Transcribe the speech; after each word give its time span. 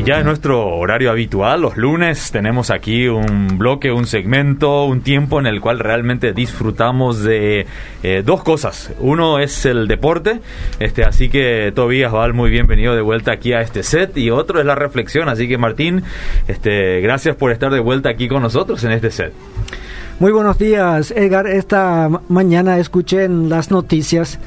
Y 0.00 0.02
ya 0.02 0.18
es 0.18 0.24
nuestro 0.24 0.66
horario 0.66 1.10
habitual, 1.10 1.60
los 1.60 1.76
lunes 1.76 2.30
tenemos 2.32 2.70
aquí 2.70 3.06
un 3.06 3.58
bloque, 3.58 3.92
un 3.92 4.06
segmento, 4.06 4.86
un 4.86 5.02
tiempo 5.02 5.38
en 5.38 5.46
el 5.46 5.60
cual 5.60 5.78
realmente 5.78 6.32
disfrutamos 6.32 7.22
de 7.22 7.66
eh, 8.02 8.22
dos 8.24 8.42
cosas. 8.42 8.92
Uno 8.98 9.40
es 9.40 9.66
el 9.66 9.88
deporte, 9.88 10.40
este, 10.78 11.04
así 11.04 11.28
que 11.28 11.70
Tobías 11.74 12.12
Val, 12.12 12.32
muy 12.32 12.48
bienvenido 12.48 12.94
de 12.94 13.02
vuelta 13.02 13.32
aquí 13.32 13.52
a 13.52 13.60
este 13.60 13.82
set. 13.82 14.16
Y 14.16 14.30
otro 14.30 14.58
es 14.58 14.64
la 14.64 14.74
reflexión, 14.74 15.28
así 15.28 15.46
que 15.46 15.58
Martín, 15.58 16.02
este, 16.48 17.02
gracias 17.02 17.36
por 17.36 17.52
estar 17.52 17.70
de 17.70 17.80
vuelta 17.80 18.08
aquí 18.08 18.26
con 18.26 18.40
nosotros 18.40 18.82
en 18.84 18.92
este 18.92 19.10
set. 19.10 19.34
Muy 20.18 20.32
buenos 20.32 20.56
días, 20.56 21.10
Edgar. 21.10 21.46
Esta 21.46 22.08
mañana 22.30 22.78
escuché 22.78 23.24
en 23.24 23.50
las 23.50 23.70
noticias 23.70 24.38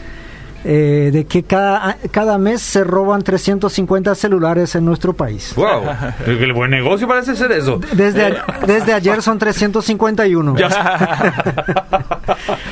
eh, 0.63 1.09
de 1.11 1.25
que 1.25 1.43
cada, 1.43 1.97
cada 2.11 2.37
mes 2.37 2.61
se 2.61 2.83
roban 2.83 3.21
350 3.21 4.15
celulares 4.15 4.75
en 4.75 4.85
nuestro 4.85 5.13
país. 5.13 5.53
¡Wow! 5.55 5.83
El 6.25 6.53
buen 6.53 6.71
negocio 6.71 7.07
parece 7.07 7.35
ser 7.35 7.51
eso. 7.51 7.79
Desde, 7.93 8.29
eh. 8.29 8.35
desde 8.65 8.93
ayer 8.93 9.21
son 9.21 9.37
351. 9.37 10.55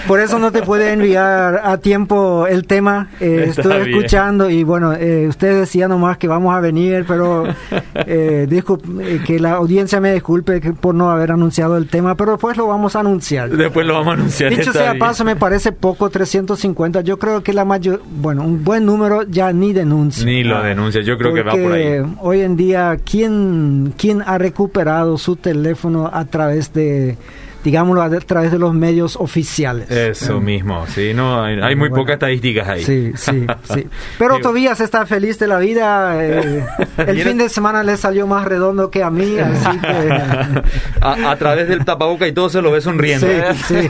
Por 0.08 0.20
eso 0.20 0.40
no 0.40 0.52
te 0.52 0.62
puede 0.62 0.92
enviar 0.92 1.62
a 1.64 1.78
tiempo 1.78 2.48
el 2.48 2.66
tema. 2.66 3.10
Eh, 3.20 3.46
estuve 3.50 3.90
escuchando 3.90 4.50
y 4.50 4.64
bueno, 4.64 4.94
eh, 4.94 5.28
usted 5.28 5.60
decía 5.60 5.88
nomás 5.88 6.18
que 6.18 6.28
vamos 6.28 6.56
a 6.56 6.60
venir, 6.60 7.06
pero 7.08 7.46
eh, 7.94 8.48
dijo 8.50 8.80
que 9.26 9.40
la 9.40 9.54
audiencia 9.54 10.00
me 10.02 10.14
disculpe 10.14 10.60
por 10.74 10.96
no 10.96 11.12
haber 11.12 11.32
anunciado 11.32 11.78
el 11.78 11.88
tema, 11.88 12.16
pero 12.16 12.32
después 12.34 12.58
lo 12.58 12.68
vamos 12.68 12.96
a 12.96 13.02
anunciar. 13.02 13.50
Después 13.50 13.86
lo 13.86 13.94
vamos 13.94 14.10
a 14.10 14.14
anunciar. 14.14 14.50
Dicho 14.52 14.74
sea 14.74 14.96
paso, 14.96 15.24
me 15.24 15.36
parece 15.36 15.72
poco 15.72 16.10
350. 16.10 17.02
Yo 17.02 17.18
creo 17.20 17.44
que 17.44 17.54
la 17.54 17.66
mayor, 17.82 18.02
bueno, 18.06 18.44
un 18.44 18.64
buen 18.64 18.86
número 18.86 19.24
ya 19.24 19.52
ni 19.52 19.74
denuncia. 19.74 20.24
Ni 20.26 20.44
lo 20.44 20.62
denuncia, 20.62 21.02
yo 21.02 21.18
creo 21.18 21.34
que 21.34 21.42
va 21.42 21.54
por 21.54 21.74
ahí. 21.74 22.02
Hoy 22.20 22.42
en 22.42 22.56
día, 22.56 22.98
¿quién, 23.04 23.94
¿quién 23.98 24.22
ha 24.22 24.38
recuperado 24.38 25.18
su 25.18 25.36
teléfono 25.36 26.10
a 26.12 26.26
través 26.26 26.72
de 26.74 27.18
digámoslo, 27.64 28.02
a 28.02 28.10
través 28.10 28.52
de 28.52 28.60
los 28.60 28.74
medios 28.74 29.16
oficiales. 29.16 29.90
Eso 29.90 30.40
mismo, 30.40 30.86
sí, 30.88 31.14
no, 31.14 31.44
hay, 31.44 31.76
muy 31.76 31.90
pocas 31.90 32.14
estadísticas 32.14 32.68
ahí. 32.68 32.84
Sí, 32.84 33.12
sí, 33.16 33.46
sí. 33.74 33.88
Pero 34.18 34.40
Tobías 34.42 34.80
está 34.80 35.06
feliz 35.06 35.38
de 35.40 35.48
la 35.48 35.60
vida. 35.60 36.24
Eh, 36.24 36.66
el 36.98 37.22
fin 37.22 37.38
de 37.38 37.50
semana 37.50 37.84
le 37.84 37.98
salió 37.98 38.28
más 38.28 38.46
redondo 38.46 38.90
que 38.90 39.04
a 39.04 39.10
mí, 39.10 39.38
así 39.38 39.80
que... 39.80 40.62
a, 41.02 41.36
través 41.38 41.68
del 41.68 41.86
tapaboca 41.86 42.28
y 42.28 42.32
todo 42.32 42.50
se 42.50 42.62
lo 42.62 42.72
ve 42.72 42.82
sonriendo. 42.82 43.28
Sí, 43.68 43.90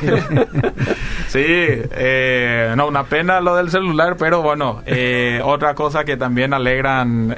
sí. 1.27 1.43
Eh, 1.45 2.73
no, 2.75 2.87
una 2.87 3.03
pena 3.03 3.39
lo 3.41 3.55
del 3.55 3.69
celular, 3.69 4.15
pero 4.17 4.41
bueno, 4.41 4.81
eh, 4.85 5.41
otra 5.43 5.75
cosa 5.75 6.03
que 6.03 6.17
también 6.17 6.53
alegran, 6.53 7.37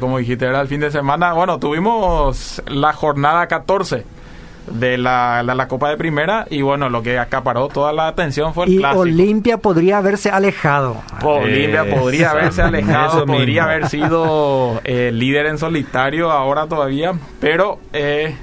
como 0.00 0.18
dijiste, 0.18 0.46
era 0.46 0.60
el 0.60 0.68
fin 0.68 0.80
de 0.80 0.90
semana. 0.90 1.32
Bueno, 1.32 1.58
tuvimos 1.58 2.62
la 2.68 2.92
jornada 2.92 3.46
14 3.46 4.16
de 4.66 4.98
la, 4.98 5.42
la, 5.42 5.68
Copa 5.68 5.90
de 5.90 5.96
Primera 5.96 6.46
y 6.50 6.62
bueno, 6.62 6.88
lo 6.88 7.02
que 7.02 7.18
acaparó 7.18 7.68
toda 7.68 7.92
la 7.92 8.08
atención 8.08 8.54
fue 8.54 8.66
el 8.66 8.72
y 8.74 8.78
clásico. 8.78 9.02
Olimpia 9.02 9.58
podría 9.58 9.98
haberse 9.98 10.30
alejado. 10.30 10.96
Olimpia 11.22 11.84
podría 11.84 12.30
haberse 12.30 12.62
alejado, 12.62 13.26
podría 13.26 13.64
haber 13.64 13.88
sido 13.88 14.80
eh, 14.84 15.10
líder 15.12 15.46
en 15.46 15.58
solitario 15.58 16.30
ahora 16.30 16.66
todavía, 16.66 17.12
pero 17.40 17.78
eh, 17.92 18.34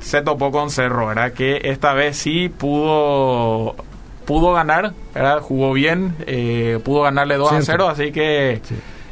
se 0.00 0.22
topó 0.22 0.50
con 0.50 0.70
Cerro, 0.70 1.06
¿verdad? 1.08 1.32
Que 1.32 1.60
esta 1.64 1.92
vez 1.92 2.16
sí 2.16 2.48
pudo 2.48 3.76
pudo 4.24 4.52
ganar, 4.52 4.92
¿verdad? 5.14 5.40
Jugó 5.40 5.72
bien, 5.72 6.14
eh, 6.26 6.78
pudo 6.84 7.02
ganarle 7.02 7.36
2 7.36 7.52
a 7.52 7.62
0, 7.62 7.88
así 7.88 8.12
que 8.12 8.60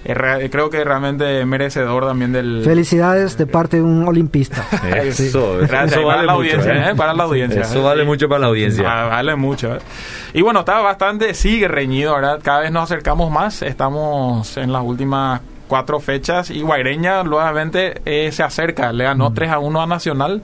creo 0.05 0.71
que 0.71 0.85
realmente 0.85 1.45
merecedor 1.45 2.07
también 2.07 2.33
del... 2.33 2.63
Felicidades 2.65 3.37
de 3.37 3.47
parte 3.47 3.79
de 3.79 3.83
un 3.83 4.07
olimpista. 4.07 4.65
Eso, 5.03 5.59
Gracias, 5.61 6.01
para, 6.01 6.23
la 6.23 6.33
audiencia, 6.33 6.91
¿eh? 6.91 6.95
para 6.95 7.15
la 7.15 7.25
audiencia. 7.25 7.63
Eso 7.63 7.83
vale 7.83 8.05
mucho 8.05 8.29
para 8.29 8.41
la 8.41 8.47
audiencia. 8.47 8.85
Ah, 8.87 9.09
vale 9.09 9.37
mucho. 9.37 9.77
¿eh? 9.77 9.81
Y 10.35 10.43
bueno, 10.43 10.61
está 10.61 10.81
bastante, 10.81 11.35
sigue 11.35 11.69
reñido, 11.69 12.15
¿verdad? 12.15 12.41
Cada 12.43 12.61
vez 12.61 12.73
nos 12.73 12.85
acercamos 12.85 13.31
más, 13.31 13.63
estamos 13.63 14.57
en 14.57 14.73
las 14.73 14.83
últimas 14.83 15.41
cuatro 15.69 16.01
fechas 16.01 16.51
y 16.51 16.63
Guaireña 16.63 17.23
nuevamente 17.23 18.01
eh, 18.07 18.33
se 18.33 18.43
acerca, 18.43 18.91
le 18.91 19.05
ganó 19.05 19.35
3 19.35 19.51
a 19.51 19.59
1 19.59 19.83
a 19.83 19.87
Nacional, 19.87 20.43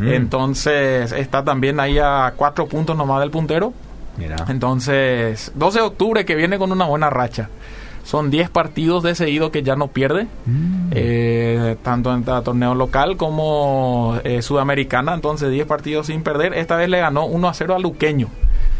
entonces 0.00 1.10
está 1.10 1.44
también 1.44 1.80
ahí 1.80 1.98
a 1.98 2.32
cuatro 2.36 2.66
puntos 2.66 2.96
nomás 2.96 3.20
del 3.20 3.30
puntero. 3.30 3.72
Mira. 4.16 4.36
Entonces, 4.48 5.50
12 5.54 5.78
de 5.78 5.84
octubre 5.84 6.24
que 6.24 6.34
viene 6.34 6.58
con 6.58 6.70
una 6.72 6.84
buena 6.84 7.10
racha. 7.10 7.48
Son 8.10 8.28
10 8.28 8.50
partidos 8.50 9.04
de 9.04 9.14
seguido 9.14 9.52
que 9.52 9.62
ya 9.62 9.76
no 9.76 9.86
pierde, 9.86 10.26
mm. 10.44 10.90
eh, 10.90 11.76
tanto 11.80 12.12
en 12.12 12.24
torneo 12.24 12.74
local 12.74 13.16
como 13.16 14.18
eh, 14.24 14.42
sudamericana. 14.42 15.14
Entonces, 15.14 15.52
10 15.52 15.64
partidos 15.68 16.08
sin 16.08 16.24
perder. 16.24 16.54
Esta 16.54 16.74
vez 16.74 16.88
le 16.88 16.98
ganó 16.98 17.24
1 17.26 17.48
a 17.48 17.54
0 17.54 17.76
a 17.76 17.78
Luqueño. 17.78 18.26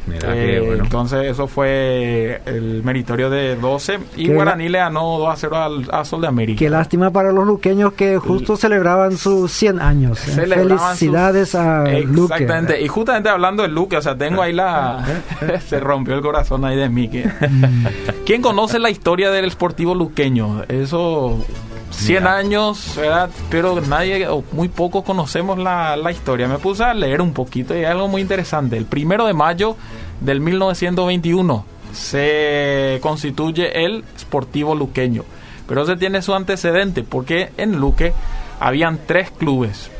Eh, 0.09 0.79
entonces 0.81 1.27
eso 1.27 1.47
fue 1.47 2.41
el 2.47 2.83
meritorio 2.83 3.31
de 3.31 3.57
12 3.57 3.99
y 4.17 4.29
Guaraní 4.33 4.69
le 4.69 4.79
ganó 4.79 5.19
2 5.19 5.33
a 5.33 5.37
0 5.37 5.57
al, 5.57 5.89
a 5.93 6.05
Sol 6.05 6.23
de 6.23 6.29
América. 6.29 6.59
Qué 6.59 6.71
lástima 6.71 7.11
para 7.11 7.33
los 7.33 7.47
luqueños 7.47 7.93
que 7.93 8.19
justo 8.19 8.57
celebraban 8.57 9.17
sus 9.17 9.53
100 9.53 9.81
años. 9.81 10.19
Felicidades 10.19 11.55
a 11.55 11.85
Luque. 11.85 12.35
Exactamente. 12.35 12.81
Y 12.81 12.89
justamente 12.89 13.29
hablando 13.29 13.63
de 13.63 13.69
Luque, 13.69 13.97
o 13.97 14.03
sea, 14.03 14.17
tengo 14.17 14.43
ahí 14.43 14.53
la... 14.53 15.05
se 15.67 15.81
rompió 15.81 16.15
el 16.15 16.23
corazón 16.23 16.65
ahí 16.65 16.77
de 16.77 16.89
mí. 16.89 17.09
Mm. 17.09 17.87
¿Quién 18.25 18.43
conoce 18.43 18.79
la 18.79 18.91
historia 18.91 19.31
del 19.31 19.47
esportivo 19.47 19.95
luqueño? 19.95 20.65
Eso 20.69 21.45
100 21.91 22.27
años, 22.27 22.95
¿verdad? 22.97 23.31
Pero 23.51 23.81
nadie 23.81 24.27
o 24.29 24.45
muy 24.53 24.69
pocos 24.69 25.05
conocemos 25.05 25.59
la, 25.59 25.97
la, 25.97 26.11
historia. 26.13 26.49
Me 26.49 26.59
puse 26.59 26.85
a 26.85 26.95
leer 26.95 27.21
un 27.21 27.33
poquito 27.33 27.75
y 27.75 27.79
hay 27.79 27.85
algo 27.85 28.09
muy 28.09 28.23
interesante. 28.23 28.77
El 28.77 28.87
primero 28.87 29.27
de 29.27 29.35
mayo 29.35 29.77
del 30.21 30.41
1921 30.41 31.65
se 31.93 32.99
constituye 33.03 33.85
el 33.85 34.05
Sportivo 34.19 34.75
Luqueño. 34.75 35.25
Pero 35.67 35.83
ese 35.83 35.97
tiene 35.97 36.23
su 36.23 36.35
antecedente 36.35 37.03
porque 37.03 37.51
en 37.57 37.79
Luque 37.79 38.13
habían 38.59 38.99
tres 39.07 39.31
clubes 39.31 39.91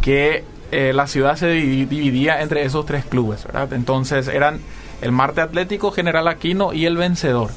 que 0.00 0.44
eh, 0.70 0.92
la 0.92 1.06
ciudad 1.06 1.36
se 1.36 1.48
dividía 1.48 2.42
entre 2.42 2.64
esos 2.64 2.86
tres 2.86 3.04
clubes, 3.04 3.44
¿verdad? 3.44 3.72
Entonces 3.72 4.28
eran 4.28 4.60
el 5.00 5.12
Marte 5.12 5.40
Atlético, 5.40 5.90
General 5.90 6.28
Aquino 6.28 6.72
y 6.72 6.86
el 6.86 6.96
Vencedor. 6.96 7.50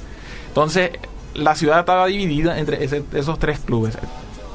Entonces 0.47 0.91
la 1.33 1.55
ciudad 1.55 1.81
estaba 1.81 2.07
dividida 2.07 2.57
entre 2.59 2.83
esos 2.83 3.39
tres 3.39 3.59
clubes. 3.59 3.97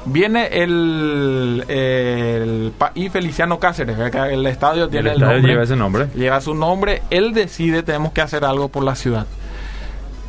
Viene 0.05 0.47
el, 0.47 1.63
el, 1.67 2.73
y 2.95 3.09
Feliciano 3.09 3.59
Cáceres, 3.59 3.97
el 3.99 4.45
estadio 4.47 4.89
tiene 4.89 5.11
el, 5.11 5.19
nombre, 5.19 5.41
lleva 5.41 5.63
ese 5.63 5.75
nombre. 5.75 6.07
Lleva 6.15 6.41
su 6.41 6.55
nombre, 6.55 7.03
él 7.11 7.33
decide 7.33 7.83
tenemos 7.83 8.11
que 8.11 8.21
hacer 8.21 8.43
algo 8.43 8.69
por 8.69 8.83
la 8.83 8.95
ciudad. 8.95 9.27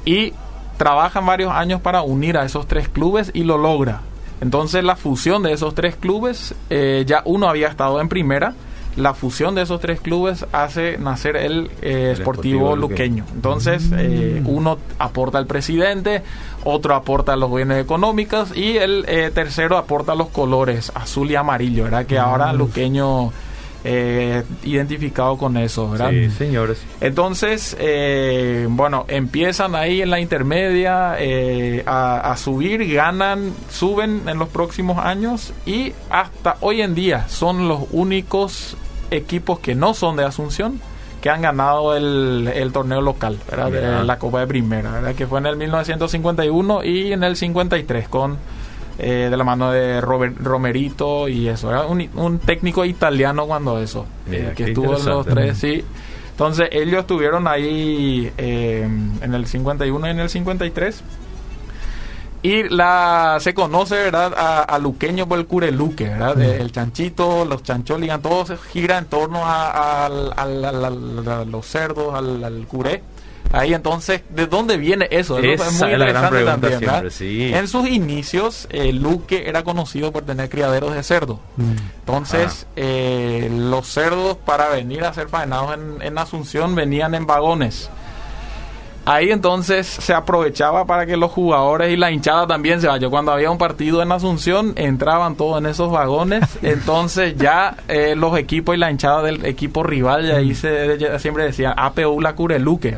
Y 0.04 0.34
trabajan 0.76 1.24
varios 1.24 1.52
años 1.52 1.80
para 1.80 2.02
unir 2.02 2.36
a 2.36 2.44
esos 2.44 2.66
tres 2.66 2.88
clubes 2.88 3.30
y 3.32 3.44
lo 3.44 3.56
logra. 3.56 4.02
Entonces 4.42 4.84
la 4.84 4.96
fusión 4.96 5.42
de 5.42 5.52
esos 5.52 5.74
tres 5.74 5.96
clubes, 5.96 6.54
eh, 6.68 7.04
ya 7.06 7.22
uno 7.24 7.48
había 7.48 7.68
estado 7.68 8.00
en 8.00 8.08
primera, 8.08 8.54
la 8.96 9.14
fusión 9.14 9.54
de 9.54 9.62
esos 9.62 9.80
tres 9.80 10.00
clubes 10.00 10.46
hace 10.52 10.98
nacer 10.98 11.36
el, 11.36 11.70
eh, 11.80 12.14
Sportivo, 12.16 12.76
Luqueño. 12.76 13.24
Entonces, 13.34 13.90
eh, 13.96 14.42
uno 14.44 14.78
aporta 14.98 15.38
al 15.38 15.46
presidente, 15.46 16.22
otro 16.64 16.94
aporta 16.94 17.32
a 17.32 17.36
los 17.36 17.52
bienes 17.54 17.82
económicos 17.82 18.56
y 18.56 18.76
el 18.76 19.04
eh, 19.08 19.30
tercero 19.34 19.76
aporta 19.76 20.14
los 20.14 20.28
colores 20.28 20.92
azul 20.94 21.30
y 21.30 21.36
amarillo, 21.36 21.84
¿verdad? 21.84 22.06
Que 22.06 22.18
ahora 22.18 22.52
Luqueño 22.52 23.32
eh, 23.84 24.44
identificado 24.62 25.36
con 25.36 25.56
eso, 25.56 25.90
¿verdad? 25.90 26.10
Sí, 26.10 26.30
señores. 26.30 26.82
Entonces, 27.00 27.76
eh, 27.80 28.66
bueno, 28.70 29.04
empiezan 29.08 29.74
ahí 29.74 30.02
en 30.02 30.10
la 30.10 30.20
intermedia 30.20 31.16
eh, 31.18 31.82
a, 31.86 32.34
subir, 32.36 32.92
ganan, 32.92 33.52
suben 33.70 34.22
en 34.28 34.38
los 34.38 34.48
próximos 34.48 34.98
años 34.98 35.52
y 35.66 35.92
hasta 36.10 36.56
hoy 36.60 36.82
en 36.82 36.94
día 36.94 37.28
son 37.28 37.68
los 37.68 37.84
únicos 37.90 38.76
equipos 39.10 39.58
que 39.58 39.74
no 39.74 39.94
son 39.94 40.16
de 40.16 40.24
Asunción 40.24 40.80
que 41.20 41.30
han 41.30 41.42
ganado 41.42 41.96
el, 41.96 42.70
torneo 42.72 43.00
local, 43.00 43.38
¿verdad? 43.48 43.70
De 43.70 44.04
la 44.04 44.18
Copa 44.18 44.40
de 44.40 44.46
Primera, 44.48 44.90
¿verdad? 44.90 45.14
Que 45.14 45.26
fue 45.26 45.38
en 45.38 45.46
el 45.46 45.56
1951 45.56 46.84
y 46.84 47.12
en 47.12 47.22
el 47.22 47.36
53 47.36 48.08
con 48.08 48.38
eh, 48.98 49.28
de 49.30 49.36
la 49.36 49.44
mano 49.44 49.70
de 49.70 50.00
Robert, 50.00 50.36
Romerito 50.38 51.28
y 51.28 51.48
eso. 51.48 51.70
Era 51.70 51.86
un, 51.86 52.38
técnico 52.38 52.84
italiano 52.84 53.46
cuando 53.46 53.78
eso, 53.78 54.06
eh, 54.30 54.52
que 54.54 54.64
estuvo 54.64 54.96
en 54.96 55.04
los 55.04 55.26
tres, 55.26 55.58
sí. 55.58 55.84
Entonces 56.30 56.68
ellos 56.72 57.00
estuvieron 57.00 57.46
ahí 57.46 58.32
eh, 58.36 58.88
en 59.20 59.34
el 59.34 59.46
51 59.46 60.06
y 60.06 60.10
en 60.10 60.20
el 60.20 60.28
53. 60.28 61.02
Y 62.44 62.64
la 62.64 63.38
se 63.40 63.54
conoce, 63.54 63.94
¿verdad? 63.94 64.34
A, 64.36 64.78
Luqueño 64.80 65.28
por 65.28 65.38
el 65.38 65.46
cureluque, 65.46 66.08
¿verdad? 66.08 66.40
el 66.40 66.72
chanchito, 66.72 67.44
los 67.44 67.62
chancholigan, 67.62 68.20
todo 68.20 68.44
se 68.44 68.56
gira 68.56 68.98
en 68.98 69.04
torno 69.04 69.42
a, 69.44 70.08
los 71.48 71.66
cerdos, 71.66 72.14
al, 72.14 72.42
al 72.42 72.66
curé. 72.66 73.02
Ahí 73.52 73.74
entonces, 73.74 74.22
¿de 74.30 74.46
dónde 74.46 74.78
viene 74.78 75.08
eso? 75.10 75.38
Esa 75.38 75.66
es 75.68 75.80
muy 75.80 75.92
interesante 75.92 76.44
también. 76.44 77.10
sí. 77.10 77.52
En 77.52 77.68
sus 77.68 77.86
inicios, 77.88 78.66
eh, 78.70 78.92
Luque 78.92 79.48
era 79.48 79.62
conocido 79.62 80.10
por 80.10 80.24
tener 80.24 80.48
criaderos 80.48 80.94
de 80.94 81.02
cerdo. 81.02 81.38
Mm. 81.56 81.72
Entonces, 82.00 82.66
ah. 82.66 82.72
eh, 82.76 83.50
los 83.52 83.86
cerdos 83.86 84.38
para 84.38 84.70
venir 84.70 85.04
a 85.04 85.12
ser 85.12 85.28
faenados 85.28 85.74
en, 85.74 86.02
en 86.02 86.18
Asunción 86.18 86.74
venían 86.74 87.14
en 87.14 87.26
vagones. 87.26 87.90
Ahí 89.04 89.30
entonces 89.30 89.86
se 89.86 90.14
aprovechaba 90.14 90.84
para 90.84 91.06
que 91.06 91.16
los 91.16 91.32
jugadores 91.32 91.92
y 91.92 91.96
la 91.96 92.12
hinchada 92.12 92.46
también 92.46 92.80
se 92.80 92.86
vayan. 92.86 93.10
Cuando 93.10 93.32
había 93.32 93.50
un 93.50 93.58
partido 93.58 94.00
en 94.00 94.12
Asunción, 94.12 94.74
entraban 94.76 95.34
todos 95.34 95.58
en 95.58 95.66
esos 95.66 95.90
vagones. 95.90 96.44
Entonces 96.62 97.36
ya 97.36 97.76
eh, 97.88 98.14
los 98.16 98.38
equipos 98.38 98.76
y 98.76 98.78
la 98.78 98.90
hinchada 98.90 99.22
del 99.22 99.44
equipo 99.44 99.82
rival, 99.82 100.26
y 100.26 100.30
ahí 100.30 100.54
se, 100.54 101.18
siempre 101.18 101.44
decían 101.44 101.74
APU 101.76 102.20
la 102.20 102.34
cure 102.34 102.60
Luque. 102.60 102.94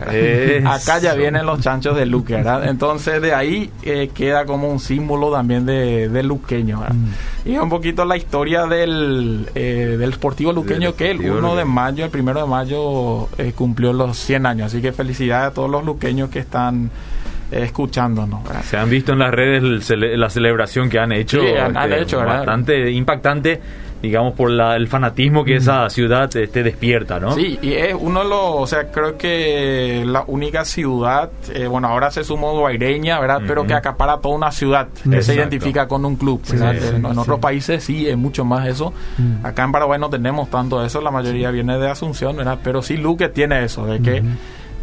Acá 0.66 0.98
ya 0.98 1.14
vienen 1.14 1.46
los 1.46 1.60
chanchos 1.60 1.96
de 1.96 2.04
Luque. 2.04 2.42
Entonces 2.64 3.22
de 3.22 3.32
ahí 3.32 3.70
eh, 3.82 4.10
queda 4.14 4.44
como 4.44 4.70
un 4.70 4.80
símbolo 4.80 5.32
también 5.32 5.64
de, 5.64 6.10
de 6.10 6.22
luqueño. 6.22 6.80
Mm. 6.80 7.48
Y 7.48 7.56
un 7.56 7.68
poquito 7.68 8.04
la 8.04 8.16
historia 8.16 8.66
del, 8.66 9.48
eh, 9.54 9.96
del 9.98 10.12
Sportivo 10.14 10.52
Luqueño 10.52 10.94
que 10.94 11.10
el 11.10 11.20
1 11.20 11.56
de 11.56 11.64
mayo, 11.64 12.04
el 12.04 12.20
1 12.20 12.40
de 12.40 12.46
mayo 12.46 13.28
cumplió 13.54 13.92
los 13.92 14.18
100 14.18 14.46
años. 14.46 14.66
Así 14.66 14.82
que 14.82 14.92
felicidades 14.92 15.48
a 15.48 15.54
todos 15.54 15.70
los 15.70 15.84
que 15.98 16.38
están 16.38 16.90
eh, 17.50 17.62
escuchándonos. 17.64 18.40
Se 18.64 18.76
han 18.76 18.90
visto 18.90 19.12
en 19.12 19.18
las 19.20 19.32
redes 19.32 19.90
la 19.90 20.30
celebración 20.30 20.88
que 20.88 20.98
han 20.98 21.12
hecho. 21.12 21.40
han, 21.40 21.76
este, 21.76 22.02
hecho, 22.02 22.18
Bastante 22.18 22.90
impactante 22.90 23.60
digamos, 24.04 24.34
por 24.34 24.50
la, 24.50 24.76
el 24.76 24.86
fanatismo 24.86 25.44
que 25.44 25.56
esa 25.56 25.88
ciudad 25.88 26.24
este, 26.36 26.62
despierta, 26.62 27.18
¿no? 27.18 27.32
Sí, 27.32 27.58
y 27.62 27.72
es 27.72 27.94
uno 27.98 28.22
de 28.22 28.28
los, 28.28 28.38
o 28.42 28.66
sea, 28.66 28.92
creo 28.92 29.16
que 29.16 30.04
la 30.06 30.24
única 30.26 30.66
ciudad, 30.66 31.30
eh, 31.52 31.66
bueno, 31.66 31.88
ahora 31.88 32.10
se 32.10 32.22
sumó 32.22 32.52
Guaireña, 32.52 33.18
¿verdad? 33.18 33.40
Pero 33.46 33.66
que 33.66 33.72
acapara 33.72 34.18
toda 34.18 34.34
una 34.34 34.52
ciudad, 34.52 34.88
que 35.10 35.22
se 35.22 35.34
identifica 35.34 35.88
con 35.88 36.04
un 36.04 36.16
club, 36.16 36.42
en, 36.52 37.04
otros 37.06 37.40
países 37.40 37.82
sí 37.82 38.06
es 38.06 38.16
mucho 38.16 38.44
más 38.44 38.68
eso. 38.68 38.92
Acá 39.42 39.64
en 39.64 39.72
Paraguay 39.72 39.98
no 39.98 40.10
tenemos 40.10 40.50
tanto 40.50 40.84
eso, 40.84 41.00
la 41.00 41.10
mayoría 41.10 41.50
viene 41.50 41.78
de 41.78 41.88
Asunción, 41.88 42.36
¿verdad? 42.36 42.58
Pero 42.62 42.82
sí 42.82 42.98
Luque 42.98 43.30
tiene 43.30 43.64
eso, 43.64 43.86
de 43.86 44.00
que 44.00 44.22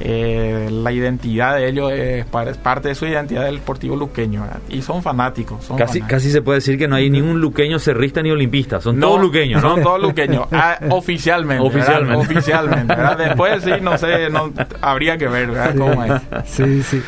eh, 0.03 0.69
la 0.71 0.91
identidad 0.91 1.55
de 1.55 1.69
ellos 1.69 1.91
es, 1.91 2.25
parte 2.25 2.89
de 2.89 2.95
su 2.95 3.05
identidad 3.05 3.45
del 3.45 3.55
deportivo 3.55 3.95
luqueño 3.95 4.45
y 4.69 4.81
son 4.81 5.01
fanáticos. 5.01 5.69
casi, 5.77 6.01
casi 6.01 6.31
se 6.31 6.41
puede 6.41 6.57
decir 6.57 6.77
que 6.77 6.87
no 6.87 6.95
hay 6.95 7.09
ningún 7.09 7.39
luqueño 7.39 7.79
cerrista 7.79 8.21
ni 8.21 8.31
olimpista, 8.31 8.81
son 8.81 8.99
todos 8.99 9.21
luqueños. 9.21 9.61
Son 9.61 9.81
todos 9.81 10.01
luqueños, 10.01 10.47
ah, 10.51 10.77
oficialmente. 10.89 11.63
Oficialmente. 11.65 12.15
oficialmente 12.15 12.95
Después 13.23 13.63
sí, 13.63 13.71
no 13.81 13.97
sé, 13.97 14.29
no, 14.29 14.51
habría 14.81 15.17
que 15.17 15.27
ver 15.27 15.49
cómo 15.77 16.03
es. 16.03 16.21
Sí, 16.45 16.83
sí. 16.83 17.01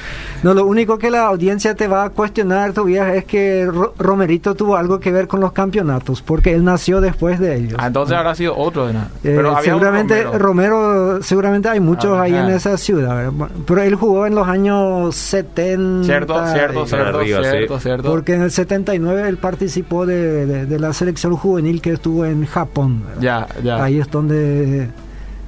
No, 0.43 0.53
lo 0.53 0.65
único 0.65 0.97
que 0.97 1.09
la 1.09 1.27
audiencia 1.27 1.73
te 1.73 1.87
va 1.87 2.03
a 2.03 2.09
cuestionar 2.09 2.73
todavía 2.73 3.15
es 3.15 3.23
que 3.23 3.65
Romerito 3.97 4.55
tuvo 4.55 4.75
algo 4.75 4.99
que 4.99 5.11
ver 5.11 5.27
con 5.27 5.39
los 5.39 5.53
campeonatos, 5.53 6.21
porque 6.21 6.53
él 6.53 6.65
nació 6.65 6.99
después 6.99 7.39
de 7.39 7.55
ellos. 7.55 7.75
Ah, 7.77 7.87
entonces 7.87 8.17
habrá 8.17 8.35
sido 8.35 8.57
otro 8.57 8.87
de 8.87 8.93
nada. 8.93 9.09
Eh, 9.23 9.41
seguramente 9.63 10.23
Romero. 10.23 11.23
seguramente 11.23 11.69
hay 11.69 11.79
muchos 11.79 12.17
ah, 12.17 12.23
ahí 12.23 12.35
en 12.35 12.49
esa 12.49 12.77
ciudad, 12.77 13.31
pero 13.65 13.81
él 13.81 13.95
jugó 13.95 14.27
en 14.27 14.35
los 14.35 14.47
años 14.47 15.15
70. 15.15 16.05
Cierto, 16.05 16.47
cierto, 16.47 16.85
cierto, 16.85 17.79
cierto, 17.79 18.11
Porque 18.11 18.33
en 18.33 18.41
el 18.41 18.51
79 18.51 19.29
él 19.29 19.37
participó 19.37 20.05
de, 20.05 20.65
de, 20.65 20.79
la 20.79 20.91
selección 20.91 21.35
juvenil 21.37 21.81
que 21.81 21.93
estuvo 21.93 22.25
en 22.25 22.45
Japón. 22.45 23.03
Ya, 23.21 23.47
ya. 23.63 23.81
Ahí 23.81 23.99
es 23.99 24.11
donde 24.11 24.89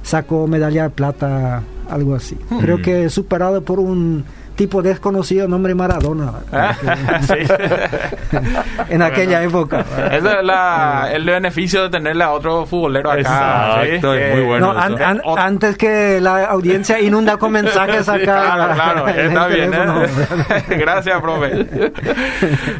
sacó 0.02 0.46
medalla 0.46 0.84
de 0.84 0.90
plata, 0.90 1.62
algo 1.90 2.14
así. 2.14 2.36
Hmm. 2.48 2.58
Creo 2.58 2.80
que 2.80 3.10
superado 3.10 3.60
por 3.62 3.80
un 3.80 4.24
tipo 4.56 4.82
desconocido 4.82 5.48
nombre 5.48 5.74
Maradona. 5.74 6.32
Ah, 6.56 6.74
en 8.88 9.02
aquella 9.02 9.42
época. 9.42 9.84
es 10.10 10.22
el 11.14 11.24
beneficio 11.24 11.82
de 11.82 11.90
tenerle 11.90 12.24
a 12.24 12.32
otro 12.32 12.64
futbolero 12.64 13.10
acá. 13.10 13.82
muy 14.02 14.42
bueno. 14.42 14.74
antes 15.36 15.76
que 15.76 16.20
la 16.20 16.46
audiencia 16.46 17.00
inunda 17.00 17.36
con 17.36 17.52
mensajes 17.52 18.08
acá. 18.08 18.24
Claro, 18.24 18.74
claro, 18.74 19.08
está 19.08 19.46
bien. 19.48 19.74
¿eh? 19.74 20.06
Gracias, 20.78 21.20
profe. 21.20 21.66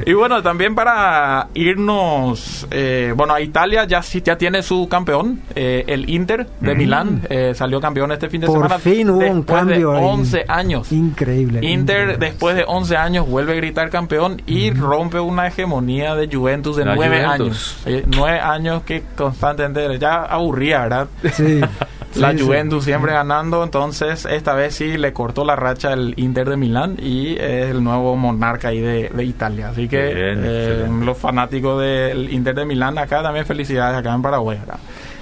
y 0.07 0.13
bueno, 0.13 0.43
también 0.43 0.75
para 0.75 1.49
irnos, 1.55 2.67
eh, 2.71 3.13
bueno, 3.17 3.35
a 3.35 3.41
Italia 3.41 3.85
ya, 3.85 4.01
ya 4.01 4.39
tiene 4.39 4.63
su 4.63 4.89
campeón, 4.89 5.41
eh, 5.55 5.85
el 5.87 6.09
Inter 6.09 6.47
de 6.61 6.75
mm. 6.75 6.79
Milán, 6.79 7.23
salió 7.55 7.81
campeón 7.81 8.13
este 8.13 8.29
fin 8.29 8.41
de 8.41 8.47
semana. 8.47 8.69
Por 8.69 8.81
fin 8.81 9.11
hubo 9.11 9.27
un 9.27 9.43
cambio. 9.43 9.93
De 9.93 9.99
11 9.99 10.45
años. 10.49 10.93
Increíble. 10.93 11.61
Inter, 11.67 12.19
después 12.19 12.57
de 12.57 12.65
11 12.67 12.97
años, 12.97 13.29
vuelve 13.29 13.53
a 13.53 13.57
gritar 13.57 13.91
campeón 13.91 14.43
y 14.47 14.71
rompe 14.71 15.21
una 15.21 15.47
hegemonía 15.47 16.15
de 16.15 16.35
Juventus 16.35 16.77
de 16.77 16.85
9 16.85 17.25
años. 17.25 17.77
9 17.85 18.41
años 18.41 18.83
que 18.83 19.05
constantemente 19.17 19.99
ya 19.99 20.23
aburría, 20.23 20.81
¿verdad? 20.83 21.09
Sí. 21.33 21.61
la 22.15 22.35
Juventus 22.37 22.85
siempre 22.85 23.13
ganando, 23.13 23.63
entonces 23.63 24.27
esta 24.27 24.55
vez 24.55 24.75
sí 24.75 24.97
le 24.97 25.13
cortó 25.13 25.45
la 25.45 25.57
racha 25.57 25.93
el 25.93 26.15
Inter 26.17 26.49
de 26.49 26.57
Milán 26.57 26.97
y 26.99 27.35
es 27.35 27.71
el 27.71 27.83
nuevo 27.83 28.17
monarca 28.17 28.69
ahí 28.69 28.81
de, 28.81 29.25
Italia. 29.25 29.71
Así 29.71 29.89
que 29.89 29.99
eh, 30.13 30.87
los 31.03 31.19
fanáticos 31.19 31.81
del 31.81 32.33
Inter 32.33 32.55
de 32.55 32.65
Milán 32.65 32.97
acá 32.99 33.23
también 33.23 33.45
felicidades 33.45 33.99
acá 33.99 34.15
en 34.15 34.23
Paraguay. 34.23 34.59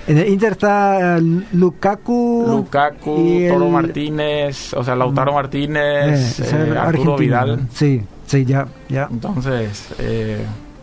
En 0.06 0.18
el 0.18 0.28
Inter 0.28 0.52
está 0.52 1.16
eh, 1.16 1.20
Lukaku. 1.52 2.44
Lukaku, 2.46 3.46
Toro 3.48 3.68
Martínez, 3.68 4.74
o 4.74 4.84
sea, 4.84 4.94
Lautaro 4.94 5.32
mm. 5.32 5.34
Martínez, 5.34 6.40
eh, 6.40 6.72
eh, 6.72 6.78
Arturo 6.78 7.16
Vidal. 7.16 7.68
Sí, 7.72 8.02
sí, 8.26 8.44
ya, 8.44 8.66
ya. 8.88 9.08
Entonces, 9.10 9.88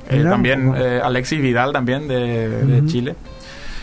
también 0.07 0.73
Alexis 1.03 1.41
Vidal 1.41 1.71
también 1.71 2.07
de, 2.07 2.83
Chile. 2.87 3.15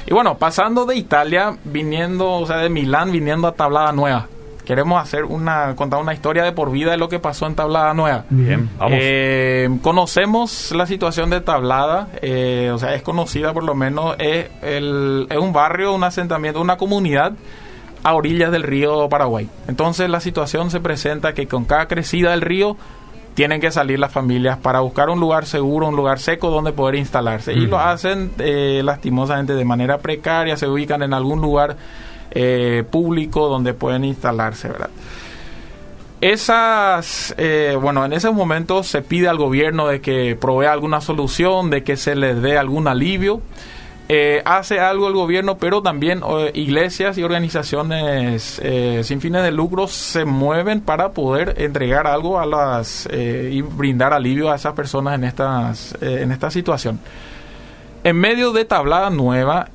Y 0.06 0.14
bueno, 0.14 0.38
pasando 0.38 0.86
de 0.86 0.96
Italia, 0.96 1.54
viniendo, 1.64 2.32
o 2.32 2.46
sea, 2.46 2.56
de 2.56 2.70
Milán, 2.70 3.12
viniendo 3.12 3.46
a 3.46 3.52
Tablada 3.52 3.92
Nueva 3.92 4.26
queremos 4.68 5.02
hacer 5.02 5.24
una 5.24 5.74
contar 5.76 5.98
una 5.98 6.12
historia 6.12 6.44
de 6.44 6.52
por 6.52 6.70
vida 6.70 6.90
de 6.90 6.98
lo 6.98 7.08
que 7.08 7.18
pasó 7.18 7.46
en 7.46 7.54
Tablada 7.54 7.94
Nueva. 7.94 8.26
Bien, 8.28 8.68
vamos. 8.78 8.98
Eh, 9.00 9.70
conocemos 9.80 10.72
la 10.72 10.84
situación 10.84 11.30
de 11.30 11.40
Tablada, 11.40 12.08
eh, 12.20 12.70
o 12.70 12.76
sea, 12.76 12.94
es 12.94 13.00
conocida 13.00 13.54
por 13.54 13.64
lo 13.64 13.74
menos, 13.74 14.14
es, 14.18 14.50
el, 14.60 15.26
es 15.30 15.38
un 15.38 15.54
barrio, 15.54 15.94
un 15.94 16.04
asentamiento, 16.04 16.60
una 16.60 16.76
comunidad 16.76 17.32
a 18.04 18.12
orillas 18.12 18.52
del 18.52 18.62
río 18.62 19.08
Paraguay. 19.08 19.48
Entonces 19.68 20.10
la 20.10 20.20
situación 20.20 20.70
se 20.70 20.80
presenta 20.80 21.32
que 21.32 21.48
con 21.48 21.64
cada 21.64 21.88
crecida 21.88 22.32
del 22.32 22.42
río 22.42 22.76
tienen 23.32 23.62
que 23.62 23.70
salir 23.70 23.98
las 23.98 24.12
familias 24.12 24.58
para 24.58 24.80
buscar 24.80 25.08
un 25.08 25.18
lugar 25.18 25.46
seguro, 25.46 25.88
un 25.88 25.96
lugar 25.96 26.18
seco 26.18 26.50
donde 26.50 26.72
poder 26.72 26.96
instalarse. 26.96 27.54
Y 27.54 27.60
lo 27.60 27.78
hacen 27.78 28.32
eh, 28.38 28.82
lastimosamente 28.84 29.54
de 29.54 29.64
manera 29.64 29.96
precaria, 29.96 30.58
se 30.58 30.68
ubican 30.68 31.02
en 31.02 31.14
algún 31.14 31.40
lugar 31.40 31.76
eh, 32.30 32.84
público 32.90 33.48
donde 33.48 33.74
pueden 33.74 34.04
instalarse, 34.04 34.68
¿verdad? 34.68 34.90
Esas, 36.20 37.34
eh, 37.38 37.76
bueno, 37.80 38.04
en 38.04 38.12
esos 38.12 38.34
momentos 38.34 38.88
se 38.88 39.02
pide 39.02 39.28
al 39.28 39.38
gobierno 39.38 39.86
de 39.86 40.00
que 40.00 40.36
provea 40.36 40.72
alguna 40.72 41.00
solución, 41.00 41.70
de 41.70 41.84
que 41.84 41.96
se 41.96 42.16
les 42.16 42.42
dé 42.42 42.58
algún 42.58 42.88
alivio. 42.88 43.40
Eh, 44.08 44.42
hace 44.44 44.80
algo 44.80 45.06
el 45.08 45.14
gobierno, 45.14 45.58
pero 45.58 45.82
también 45.82 46.22
iglesias 46.54 47.18
y 47.18 47.22
organizaciones 47.22 48.60
sin 49.02 49.20
fines 49.20 49.42
de 49.42 49.52
lucro 49.52 49.86
se 49.86 50.24
mueven 50.24 50.80
para 50.80 51.10
poder 51.10 51.54
entregar 51.58 52.06
algo 52.06 52.40
a 52.40 52.46
las 52.46 53.06
y 53.12 53.60
brindar 53.60 54.14
alivio 54.14 54.50
a 54.50 54.56
esas 54.56 54.72
personas 54.72 55.14
en 55.14 55.24
estas 55.24 55.94
en 56.00 56.32
esta 56.32 56.50
situación. 56.50 57.00
En 58.02 58.16
medio 58.16 58.52
de 58.52 58.64
tablada 58.64 59.10
nueva, 59.10 59.68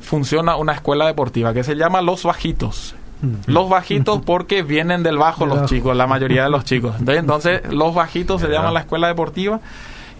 funciona 0.00 0.56
una 0.56 0.72
escuela 0.72 1.06
deportiva 1.06 1.54
que 1.54 1.64
se 1.64 1.74
llama 1.74 2.02
Los 2.02 2.24
Bajitos. 2.24 2.94
Mm. 3.22 3.50
Los 3.50 3.68
bajitos 3.68 4.22
porque 4.24 4.62
vienen 4.62 5.02
del 5.02 5.18
bajo 5.18 5.44
los 5.44 5.68
chicos, 5.68 5.94
la 5.94 6.06
mayoría 6.06 6.44
de 6.44 6.50
los 6.50 6.64
chicos. 6.64 6.96
Entonces, 7.06 7.62
los 7.70 7.94
bajitos 7.94 8.40
se 8.40 8.48
llaman 8.48 8.72
la 8.72 8.80
escuela 8.80 9.08
deportiva 9.08 9.60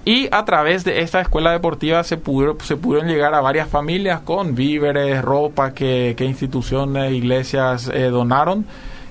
y 0.05 0.29
a 0.33 0.45
través 0.45 0.85
de 0.85 1.01
esta 1.01 1.21
escuela 1.21 1.53
deportiva 1.53 2.03
se, 2.05 2.17
se 2.17 2.77
pudieron 2.77 3.09
llegar 3.09 3.35
a 3.35 3.41
varias 3.41 3.69
familias 3.69 4.21
con 4.21 4.55
víveres, 4.55 5.23
ropa 5.23 5.73
que, 5.73 6.15
instituciones, 6.21 7.13
iglesias 7.13 7.91
eh, 7.93 8.11
donaron, 8.11 8.67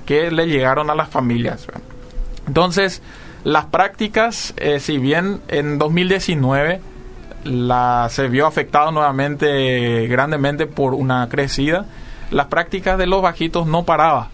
que 0.05 0.31
le 0.31 0.47
llegaron 0.47 0.89
a 0.89 0.95
las 0.95 1.09
familias. 1.09 1.67
Entonces, 2.47 3.01
las 3.43 3.65
prácticas, 3.65 4.53
eh, 4.57 4.79
si 4.79 4.97
bien 4.97 5.41
en 5.47 5.77
2019 5.77 6.81
la, 7.43 8.07
se 8.09 8.27
vio 8.27 8.47
afectado 8.47 8.91
nuevamente 8.91 10.07
grandemente 10.07 10.67
por 10.67 10.93
una 10.93 11.27
crecida. 11.29 11.85
Las 12.31 12.47
prácticas 12.47 12.97
de 12.97 13.07
los 13.07 13.21
bajitos 13.21 13.67
no 13.67 13.83
paraban 13.83 14.27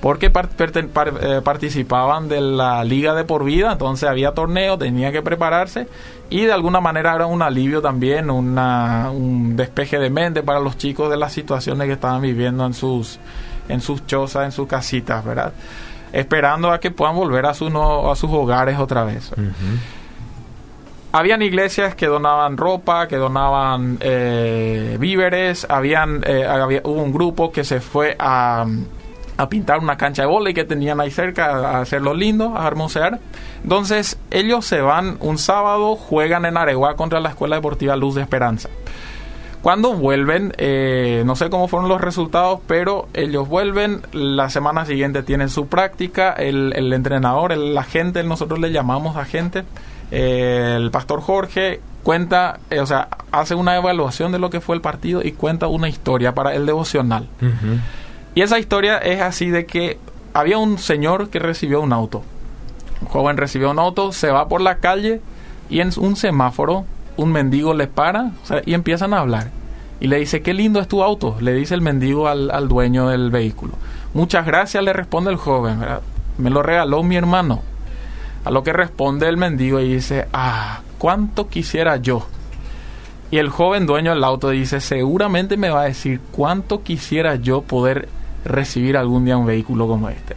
porque 0.00 0.32
eh, 0.32 1.40
participaban 1.44 2.28
de 2.28 2.40
la 2.40 2.82
liga 2.82 3.14
de 3.14 3.22
por 3.22 3.44
vida, 3.44 3.70
entonces 3.70 4.08
había 4.08 4.32
torneo, 4.32 4.76
tenía 4.76 5.12
que 5.12 5.22
prepararse 5.22 5.86
y 6.28 6.44
de 6.44 6.52
alguna 6.52 6.80
manera 6.80 7.14
era 7.14 7.26
un 7.26 7.40
alivio 7.40 7.80
también, 7.80 8.28
una, 8.28 9.12
un 9.12 9.56
despeje 9.56 10.00
de 10.00 10.10
mente 10.10 10.42
para 10.42 10.58
los 10.58 10.76
chicos 10.76 11.08
de 11.08 11.16
las 11.16 11.32
situaciones 11.32 11.86
que 11.86 11.92
estaban 11.92 12.20
viviendo 12.20 12.66
en 12.66 12.74
sus, 12.74 13.20
en 13.68 13.80
sus 13.80 14.04
chozas, 14.04 14.44
en 14.44 14.50
sus 14.50 14.66
casitas, 14.66 15.24
¿verdad? 15.24 15.52
esperando 16.12 16.70
a 16.70 16.78
que 16.78 16.90
puedan 16.90 17.16
volver 17.16 17.46
a, 17.46 17.54
su 17.54 17.66
a 17.66 18.16
sus 18.16 18.30
hogares 18.30 18.78
otra 18.78 19.04
vez. 19.04 19.30
Habían 21.14 21.42
iglesias 21.42 21.94
que 21.94 22.06
donaban 22.06 22.56
ropa, 22.56 23.06
que 23.06 23.16
donaban 23.16 23.98
eh, 24.00 24.96
víveres, 24.98 25.66
habían, 25.68 26.22
eh, 26.26 26.46
hubo 26.84 27.02
un 27.02 27.12
grupo 27.12 27.52
que 27.52 27.64
se 27.64 27.80
fue 27.80 28.16
a, 28.18 28.64
a 29.36 29.48
pintar 29.50 29.80
una 29.80 29.98
cancha 29.98 30.22
de 30.22 30.28
volei 30.28 30.54
que 30.54 30.64
tenían 30.64 31.00
ahí 31.00 31.10
cerca, 31.10 31.50
a 31.50 31.80
hacerlo 31.82 32.14
lindo, 32.14 32.56
a 32.56 32.66
hermosear. 32.66 33.20
Entonces 33.62 34.18
ellos 34.30 34.64
se 34.64 34.80
van 34.80 35.18
un 35.20 35.36
sábado, 35.36 35.96
juegan 35.96 36.46
en 36.46 36.56
Areguá 36.56 36.96
contra 36.96 37.20
la 37.20 37.28
Escuela 37.28 37.56
Deportiva 37.56 37.94
Luz 37.94 38.14
de 38.14 38.22
Esperanza. 38.22 38.70
Cuando 39.60 39.92
vuelven, 39.92 40.54
eh, 40.56 41.22
no 41.26 41.36
sé 41.36 41.50
cómo 41.50 41.68
fueron 41.68 41.88
los 41.88 42.00
resultados, 42.00 42.60
pero 42.66 43.06
ellos 43.14 43.48
vuelven, 43.48 44.00
la 44.12 44.48
semana 44.48 44.86
siguiente 44.86 45.22
tienen 45.22 45.50
su 45.50 45.68
práctica, 45.68 46.32
el, 46.32 46.72
el 46.74 46.92
entrenador, 46.92 47.52
el 47.52 47.76
agente, 47.76 48.24
nosotros 48.24 48.58
le 48.58 48.72
llamamos 48.72 49.16
agente, 49.16 49.62
eh, 50.14 50.74
el 50.76 50.90
pastor 50.90 51.22
Jorge 51.22 51.80
cuenta, 52.02 52.60
eh, 52.68 52.80
o 52.80 52.86
sea, 52.86 53.08
hace 53.30 53.54
una 53.54 53.76
evaluación 53.76 54.30
de 54.30 54.38
lo 54.38 54.50
que 54.50 54.60
fue 54.60 54.76
el 54.76 54.82
partido 54.82 55.22
y 55.24 55.32
cuenta 55.32 55.68
una 55.68 55.88
historia 55.88 56.34
para 56.34 56.54
el 56.54 56.66
devocional. 56.66 57.28
Y 58.34 58.42
esa 58.42 58.58
historia 58.58 58.98
es 58.98 59.22
así 59.22 59.48
de 59.48 59.64
que 59.64 59.98
había 60.34 60.58
un 60.58 60.76
señor 60.76 61.30
que 61.30 61.38
recibió 61.38 61.80
un 61.80 61.94
auto. 61.94 62.22
Un 63.00 63.08
joven 63.08 63.38
recibió 63.38 63.70
un 63.70 63.78
auto, 63.78 64.12
se 64.12 64.30
va 64.30 64.48
por 64.48 64.60
la 64.60 64.76
calle 64.76 65.22
y 65.70 65.80
en 65.80 65.90
un 65.96 66.14
semáforo 66.16 66.84
un 67.16 67.32
mendigo 67.32 67.72
le 67.72 67.86
para 67.86 68.32
y 68.66 68.74
empiezan 68.74 69.14
a 69.14 69.20
hablar. 69.20 69.50
Y 69.98 70.08
le 70.08 70.18
dice, 70.18 70.42
qué 70.42 70.52
lindo 70.52 70.78
es 70.78 70.88
tu 70.88 71.02
auto, 71.02 71.38
le 71.40 71.54
dice 71.54 71.74
el 71.74 71.80
mendigo 71.80 72.28
al, 72.28 72.68
dueño 72.68 73.08
del 73.08 73.30
vehículo. 73.30 73.72
Muchas 74.12 74.44
gracias, 74.44 74.84
le 74.84 74.92
responde 74.92 75.30
el 75.30 75.36
joven, 75.36 75.78
me 76.36 76.50
lo 76.50 76.62
regaló 76.62 77.02
mi 77.02 77.16
hermano. 77.16 77.62
A 78.44 78.50
lo 78.50 78.62
que 78.62 78.72
responde 78.72 79.28
el 79.28 79.36
mendigo 79.36 79.80
y 79.80 79.94
dice, 79.94 80.26
ah, 80.32 80.80
cuánto 80.98 81.48
quisiera 81.48 81.96
yo. 81.96 82.26
Y 83.30 83.38
el 83.38 83.48
joven 83.48 83.86
dueño 83.86 84.10
del 84.12 84.24
auto 84.24 84.50
dice, 84.50 84.80
seguramente 84.80 85.56
me 85.56 85.70
va 85.70 85.82
a 85.82 85.84
decir 85.84 86.20
cuánto 86.32 86.82
quisiera 86.82 87.36
yo 87.36 87.62
poder 87.62 88.08
recibir 88.44 88.96
algún 88.96 89.24
día 89.24 89.36
un 89.36 89.46
vehículo 89.46 89.86
como 89.86 90.08
este. 90.08 90.36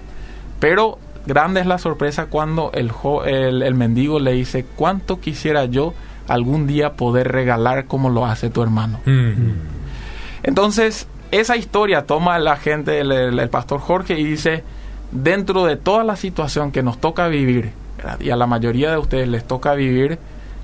Pero 0.60 1.00
grande 1.26 1.60
es 1.60 1.66
la 1.66 1.78
sorpresa 1.78 2.28
cuando 2.28 2.72
el, 2.74 2.92
el, 3.26 3.64
el 3.64 3.74
mendigo 3.74 4.20
le 4.20 4.32
dice, 4.32 4.66
cuánto 4.76 5.20
quisiera 5.20 5.66
yo 5.66 5.94
algún 6.28 6.68
día 6.68 6.94
poder 6.94 7.32
regalar 7.32 7.86
como 7.86 8.10
lo 8.10 8.26
hace 8.26 8.50
tu 8.50 8.62
hermano. 8.62 9.00
Mm. 9.06 9.34
Entonces, 10.44 11.08
esa 11.32 11.58
historia 11.58 12.06
toma 12.06 12.38
la 12.40 12.58
gente, 12.58 13.00
el, 13.00 13.50
pastor 13.50 13.80
Jorge, 13.80 14.20
y 14.20 14.24
dice, 14.24 14.64
dentro 15.12 15.66
de 15.66 15.76
toda 15.76 16.04
la 16.04 16.16
situación 16.16 16.72
que 16.72 16.84
nos 16.84 17.00
toca 17.00 17.28
vivir, 17.28 17.72
y 18.20 18.30
a 18.30 18.36
la 18.36 18.48
mayoría 18.48 18.92
de 18.92 18.98
ustedes 18.98 19.28
les 19.28 19.46
toca 19.46 19.74
vivir, 19.74 20.20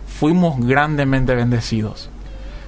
fuimos 0.08 0.60
grandemente 0.66 1.36
bendecidos. 1.36 2.10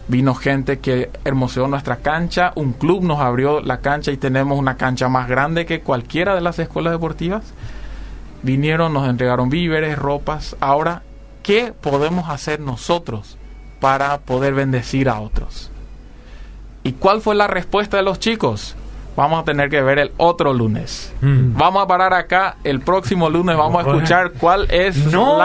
Vino 0.08 0.36
gente 0.36 0.80
que 0.80 1.10
hermoseó 1.24 1.68
nuestra 1.68 1.98
cancha, 1.98 2.52
un 2.56 2.74
club 2.74 3.04
nos 3.04 3.20
abrió 3.20 3.62
la 3.62 3.80
cancha 3.80 4.12
y 4.12 4.18
tenemos 4.18 4.60
una 4.60 4.76
cancha 4.76 5.08
más 5.08 5.30
grande 5.30 5.66
que 5.66 5.82
cualquiera 5.82 6.36
de 6.36 6.42
las 6.42 6.60
escuelas 6.60 6.94
deportivas. 6.94 7.44
Vinieron, 8.42 8.94
nos 8.94 9.08
entregaron 9.08 9.50
víveres, 9.50 9.98
ropas. 9.98 10.58
Ahora 10.60 11.04
¿qué 11.44 11.74
podemos 11.74 12.30
hacer 12.30 12.60
nosotros 12.60 13.38
para 13.80 14.18
poder 14.20 14.56
bendecir 14.56 15.10
a 15.10 15.20
otros? 15.20 15.70
¿Y 16.84 16.94
cuál 16.94 17.22
fue 17.22 17.36
la 17.36 17.48
respuesta 17.48 17.98
de 17.98 18.04
los 18.04 18.20
chicos? 18.20 18.76
Vamos 19.16 19.42
a 19.42 19.44
tener 19.44 19.70
que 19.70 19.82
ver 19.82 20.00
el 20.00 20.12
otro 20.18 20.54
lunes. 20.54 21.14
Mm. 21.22 21.56
Vamos 21.58 21.84
a 21.84 21.88
parar 21.88 22.14
acá. 22.14 22.58
El 22.64 22.80
próximo 22.82 23.30
lunes 23.30 23.56
vamos 23.58 23.86
a 23.86 23.90
escuchar 23.90 24.32
cuál 24.34 24.68
es. 24.70 24.98
No, 25.12 25.38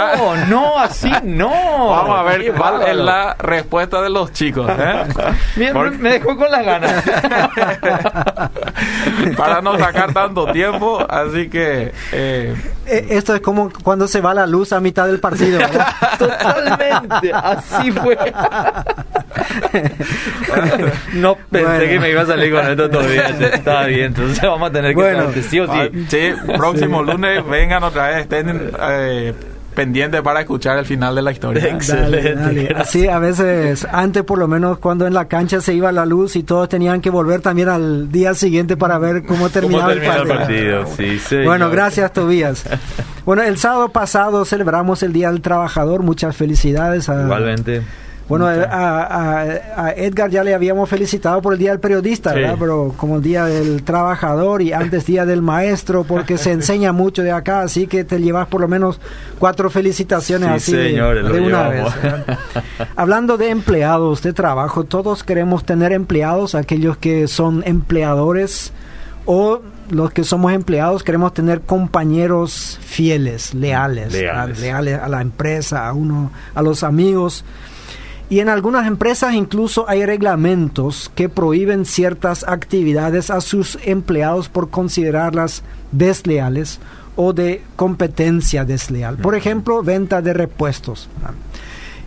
no, 0.47 0.79
así 0.79 1.11
no. 1.23 1.49
Vamos 1.99 2.19
a 2.19 2.23
ver 2.23 2.53
cuál 2.55 2.83
es 2.83 2.97
la 2.97 3.35
respuesta 3.39 4.01
de 4.03 4.11
los 4.11 4.33
chicos. 4.33 4.71
¿eh? 4.71 5.05
Me 5.57 6.11
dejó 6.11 6.37
con 6.37 6.51
las 6.51 6.65
ganas. 6.65 7.05
Para 9.37 9.61
no 9.61 9.79
sacar 9.79 10.13
tanto 10.13 10.51
tiempo, 10.53 11.05
así 11.09 11.49
que. 11.49 11.93
Eh, 12.13 12.55
eh, 12.87 13.07
Esto 13.11 13.35
es 13.35 13.41
como 13.41 13.71
cuando 13.83 14.09
se 14.09 14.21
va 14.21 14.35
la 14.35 14.47
luz 14.47 14.73
a 14.73 14.81
mitad 14.81 15.07
del 15.07 15.21
partido. 15.21 15.61
Totalmente, 16.19 17.33
así 17.33 17.93
fue. 17.93 18.17
no 21.15 21.37
pensé 21.51 21.89
que 21.89 22.01
me 22.01 22.11
iba 22.11 22.23
a 22.23 22.27
salir 22.27 22.53
con 22.53 22.67
esto 22.67 22.91
todavía. 22.91 23.29
Está 23.29 23.87
bien, 23.87 24.07
entonces 24.07 24.43
vamos 24.43 24.71
a 24.71 24.73
tener 24.73 24.91
que 24.91 24.97
bueno, 24.97 25.31
sí 25.33 25.61
ah, 25.69 25.89
sí. 26.09 26.33
próximo 26.57 27.03
lunes 27.03 27.47
vengan 27.47 27.83
otra 27.83 28.09
vez, 28.09 28.19
estén 28.23 28.71
eh, 28.81 29.35
pendientes 29.75 30.23
para 30.23 30.41
escuchar 30.41 30.79
el 30.79 30.85
final 30.85 31.15
de 31.15 31.23
la 31.23 31.33
historia. 31.33 31.69
Excelente. 31.69 32.75
Así 32.75 33.07
a 33.07 33.19
veces, 33.19 33.87
antes 33.91 34.25
por 34.25 34.39
lo 34.39 34.49
menos 34.49 34.79
cuando 34.79 35.07
en 35.07 35.15
la 35.15 35.29
cancha 35.29 35.61
se 35.61 35.75
iba 35.75 35.93
la 35.93 36.07
luz 36.07 36.37
y 36.37 36.43
todos 36.43 36.69
tenían 36.69 37.01
que 37.01 37.11
volver 37.11 37.41
también 37.41 37.69
al 37.69 38.11
día 38.11 38.35
siguiente 38.35 38.77
para 38.77 38.99
ver 38.99 39.25
cómo 39.25 39.49
terminaba 39.51 39.93
el 39.93 40.01
partido. 40.01 40.85
bueno, 41.45 41.71
gracias 41.71 42.13
Tobías. 42.13 42.65
Bueno, 43.29 43.43
el 43.43 43.59
sábado 43.59 43.91
pasado 43.91 44.47
celebramos 44.47 45.03
el 45.03 45.13
Día 45.13 45.31
del 45.31 45.43
Trabajador. 45.43 46.03
Muchas 46.03 46.35
felicidades. 46.35 47.11
A, 47.11 47.25
Igualmente 47.25 47.83
bueno, 48.29 48.47
a, 48.47 49.93
Edgar 49.97 50.31
ya 50.31 50.45
le 50.45 50.55
habíamos 50.55 50.89
felicitado 50.89 51.41
por 51.41 51.55
el 51.55 51.59
Día 51.59 51.71
del 51.71 51.81
Periodista, 51.81 52.35
¿verdad? 52.35 52.57
Pero 52.59 52.95
como 52.97 53.17
el 53.17 53.23
Día 53.23 53.47
del 53.47 53.83
Trabajador 53.83 54.61
y 54.61 54.73
antes 54.73 55.07
Día 55.07 55.25
del 55.25 55.41
Maestro, 55.41 56.05
porque 56.05 56.37
se 56.37 56.53
enseña 56.53 56.93
mucho 56.93 57.23
de 57.23 57.33
acá, 57.33 57.63
así 57.63 57.87
que 57.87 58.05
te 58.05 58.21
llevas 58.21 58.47
por 58.49 58.61
lo 58.61 58.69
menos 58.69 59.01
cuatro 59.39 59.71
felicitaciones 59.71 60.49
así 60.51 60.73
de, 60.73 61.41
una 61.41 61.69
vez. 61.69 61.87
Hablando 62.97 63.39
de 63.39 63.49
empleados, 63.49 64.23
de 64.23 64.35
trabajo, 64.35 64.85
todos 64.85 65.25
queremos 65.25 65.65
tener 65.65 65.93
empleados, 65.93 66.55
aquellos 66.55 66.99
que 66.99 67.29
son 67.29 67.63
empleadores 67.67 68.73
o 69.25 69.63
los 69.91 70.11
que 70.11 70.25
somos 70.25 70.53
empleados 70.53 71.03
queremos 71.03 71.33
tener 71.33 71.63
compañeros 71.63 72.79
fieles, 72.83 73.55
leales, 73.55 74.13
leales, 74.13 74.61
leales 74.61 75.01
a 75.01 75.09
la 75.09 75.23
empresa, 75.23 75.89
a 75.89 75.93
uno, 75.93 76.31
a 76.55 76.63
los 76.63 76.83
amigos. 76.83 77.45
Y 78.31 78.41
en 78.41 78.49
algunas 78.51 78.87
empresas 78.87 79.35
incluso 79.35 79.89
hay 79.89 80.05
reglamentos 80.05 81.11
que 81.15 81.29
prohíben 81.29 81.87
ciertas 81.87 82.45
actividades 82.47 83.31
a 83.31 83.41
sus 83.41 83.79
empleados 83.85 84.51
por 84.51 84.69
considerarlas 84.69 85.63
desleales 85.93 86.79
o 87.17 87.33
de 87.33 87.63
competencia 87.75 88.65
desleal. 88.65 89.17
Por 89.17 89.35
ejemplo, 89.35 89.83
venta 89.83 90.21
de 90.21 90.35
repuestos. 90.35 91.09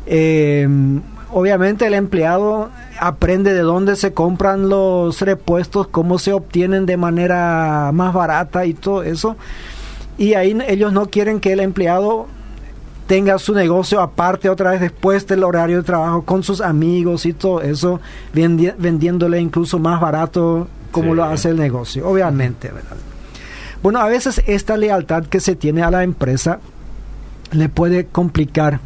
Em, 0.05 1.01
obviamente 1.31 1.87
el 1.87 1.95
empleado 1.95 2.69
aprende 2.99 3.53
de 3.53 3.61
dónde 3.61 3.95
se 3.95 4.13
compran 4.13 4.69
los 4.69 5.21
repuestos, 5.21 5.87
cómo 5.87 6.19
se 6.19 6.33
obtienen 6.33 6.85
de 6.85 6.97
manera 6.97 7.89
más 7.93 8.13
barata 8.13 8.65
y 8.65 8.75
todo 8.75 9.01
eso. 9.01 9.37
Y 10.19 10.35
ahí 10.35 10.55
ellos 10.67 10.93
no 10.93 11.07
quieren 11.07 11.39
que 11.39 11.53
el 11.53 11.61
empleado 11.61 12.27
tenga 13.07 13.37
su 13.39 13.53
negocio 13.53 13.99
aparte 13.99 14.49
otra 14.49 14.71
vez 14.71 14.81
después 14.81 15.27
del 15.27 15.43
horario 15.43 15.77
de 15.77 15.83
trabajo 15.83 16.23
con 16.23 16.43
sus 16.43 16.61
amigos 16.61 17.25
y 17.25 17.33
todo 17.33 17.61
eso, 17.61 17.99
vendiéndole 18.33 19.39
incluso 19.39 19.79
más 19.79 19.99
barato 19.99 20.67
como 20.91 21.15
lo 21.15 21.23
hace 21.23 21.49
el 21.49 21.57
negocio, 21.57 22.07
obviamente, 22.07 22.69
¿verdad? 22.69 22.97
Bueno, 23.83 23.99
a 23.99 24.07
veces 24.07 24.41
esta 24.45 24.77
lealtad 24.77 25.25
que 25.25 25.39
se 25.39 25.55
tiene 25.55 25.81
a 25.83 25.91
la 25.91 26.03
empresa 26.03 26.59
le 27.51 27.67
puede 27.67 28.05
complicar. 28.05 28.79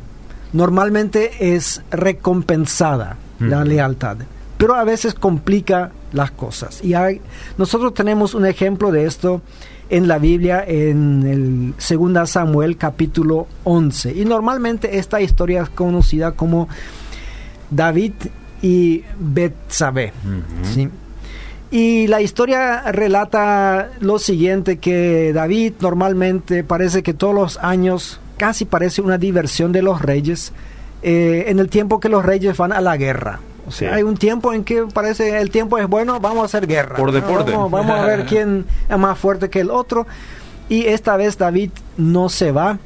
Normalmente 0.53 1.53
es 1.55 1.81
recompensada 1.91 3.17
la 3.39 3.65
lealtad, 3.65 4.17
pero 4.57 4.75
a 4.75 4.85
veces 4.85 5.13
complica 5.13 5.91
las 6.13 6.31
cosas. 6.31 6.81
Y 6.83 6.93
hay, 6.93 7.21
nosotros 7.57 7.93
tenemos 7.93 8.33
un 8.33 8.45
ejemplo 8.45 8.91
de 8.91 9.05
esto 9.05 9.41
en 9.89 10.07
la 10.07 10.17
Biblia 10.17 10.63
en 10.67 11.23
el 11.27 11.73
2 11.73 12.29
Samuel 12.29 12.77
capítulo 12.77 13.47
11. 13.63 14.13
Y 14.13 14.25
normalmente 14.25 14.97
esta 14.97 15.21
historia 15.21 15.63
es 15.63 15.69
conocida 15.69 16.31
como 16.31 16.67
David 17.69 18.13
y 18.61 19.03
Betsabé. 19.19 20.13
Y 21.71 22.07
la 22.07 22.21
historia 22.21 22.91
relata 22.91 23.89
lo 23.99 24.17
siguiente, 24.19 24.77
que 24.77 25.33
David 25.33 25.73
normalmente 25.79 26.63
parece 26.63 27.03
que 27.03 27.13
todos 27.13 27.35
los 27.35 27.57
años, 27.57 28.19
casi 28.37 28.65
parece 28.65 29.01
una 29.01 29.17
diversión 29.17 29.71
de 29.71 29.81
los 29.81 30.01
reyes, 30.01 30.53
eh, 31.01 31.45
en 31.47 31.59
el 31.59 31.69
tiempo 31.69 31.99
que 31.99 32.09
los 32.09 32.25
reyes 32.25 32.55
van 32.57 32.71
a 32.71 32.81
la 32.81 32.97
guerra. 32.97 33.39
O 33.67 33.71
sea, 33.71 33.95
hay 33.95 34.03
un 34.03 34.15
tiempo 34.17 34.53
en 34.53 34.63
que 34.63 34.83
parece 34.93 35.39
el 35.39 35.49
tiempo 35.49 35.77
es 35.77 35.87
bueno, 35.87 36.19
vamos 36.19 36.43
a 36.43 36.45
hacer 36.45 36.67
guerra. 36.67 36.95
Por 36.95 37.11
deporte. 37.11 37.51
Vamos, 37.51 37.89
a 37.89 38.05
ver 38.05 38.25
quién 38.29 38.65
es 38.87 38.97
más 38.97 39.17
fuerte 39.17 39.49
que 39.49 39.61
el 39.61 39.71
otro. 39.71 40.05
Y 40.69 40.85
esta 40.85 41.17
vez 41.17 41.37
David 41.37 41.71
no 41.97 42.29
se 42.29 42.51
va. 42.51 42.79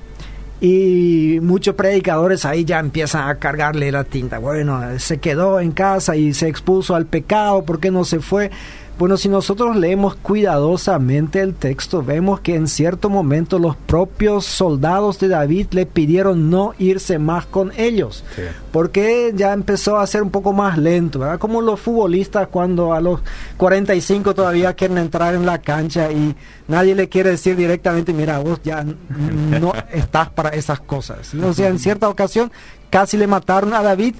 Y 0.61 1.39
muchos 1.41 1.75
predicadores 1.75 2.43
ahí 2.43 2.65
ya 2.65 2.79
empiezan 2.79 3.29
a 3.29 3.35
cargarle 3.35 3.91
la 3.91 4.03
tinta. 4.03 4.39
Bueno, 4.39 4.99
se 4.99 5.17
quedó 5.19 5.59
en 5.61 5.71
casa 5.71 6.17
y 6.17 6.33
se 6.33 6.49
expuso 6.49 6.95
al 6.95 7.05
pecado, 7.05 7.63
¿por 7.63 7.79
qué 7.79 7.91
no 7.91 8.03
se 8.03 8.19
fue? 8.19 8.51
Bueno, 8.99 9.15
si 9.15 9.29
nosotros 9.29 9.77
leemos 9.77 10.15
cuidadosamente 10.15 11.39
el 11.39 11.55
texto, 11.55 12.03
vemos 12.03 12.41
que 12.41 12.55
en 12.55 12.67
cierto 12.67 13.09
momento 13.09 13.57
los 13.57 13.77
propios 13.77 14.43
soldados 14.43 15.19
de 15.19 15.29
David 15.29 15.67
le 15.71 15.85
pidieron 15.85 16.49
no 16.49 16.73
irse 16.79 17.17
más 17.17 17.45
con 17.45 17.71
ellos, 17.77 18.25
porque 18.73 19.31
ya 19.33 19.53
empezó 19.53 19.97
a 19.97 20.05
ser 20.05 20.21
un 20.21 20.31
poco 20.31 20.51
más 20.51 20.77
lento, 20.77 21.19
¿verdad? 21.19 21.39
Como 21.39 21.61
los 21.61 21.79
futbolistas 21.79 22.49
cuando 22.49 22.93
a 22.93 22.99
los 22.99 23.21
45 23.55 24.35
todavía 24.35 24.73
quieren 24.73 24.97
entrar 24.97 25.33
en 25.33 25.45
la 25.45 25.59
cancha 25.59 26.11
y 26.11 26.35
nadie 26.67 26.93
le 26.93 27.07
quiere 27.07 27.29
decir 27.29 27.55
directamente, 27.55 28.11
mira, 28.11 28.39
vos 28.39 28.59
ya 28.65 28.83
no 28.83 29.71
estás 29.93 30.27
para 30.27 30.49
esas 30.49 30.81
cosas. 30.81 31.33
O 31.35 31.53
sea, 31.53 31.69
en 31.69 31.79
cierta 31.79 32.09
ocasión 32.09 32.51
casi 32.89 33.15
le 33.15 33.27
mataron 33.27 33.73
a 33.73 33.81
David 33.81 34.15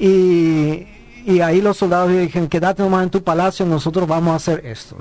y 0.00 0.88
y 1.24 1.40
ahí 1.40 1.60
los 1.60 1.76
soldados 1.76 2.10
le 2.10 2.20
dijeron, 2.20 2.48
quédate 2.48 2.82
nomás 2.82 3.04
en 3.04 3.10
tu 3.10 3.22
palacio, 3.22 3.64
nosotros 3.64 4.06
vamos 4.06 4.32
a 4.32 4.36
hacer 4.36 4.66
esto. 4.66 4.96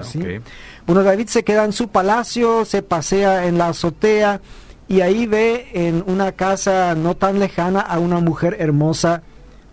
Bueno, 0.86 1.04
David 1.04 1.28
se 1.28 1.44
queda 1.44 1.66
en 1.66 1.74
su 1.74 1.90
palacio, 1.90 2.66
se 2.66 2.82
pasea 2.82 3.46
en 3.46 3.58
la 3.58 3.68
azotea 3.68 4.40
y 4.88 5.02
ahí 5.02 5.26
ve 5.26 5.70
en 5.74 6.04
una 6.08 6.32
casa 6.32 6.96
no 6.96 7.16
tan 7.16 7.40
lejana 7.40 7.82
a 7.82 8.00
una 8.00 8.20
mujer 8.20 8.58
hermosa 8.60 9.24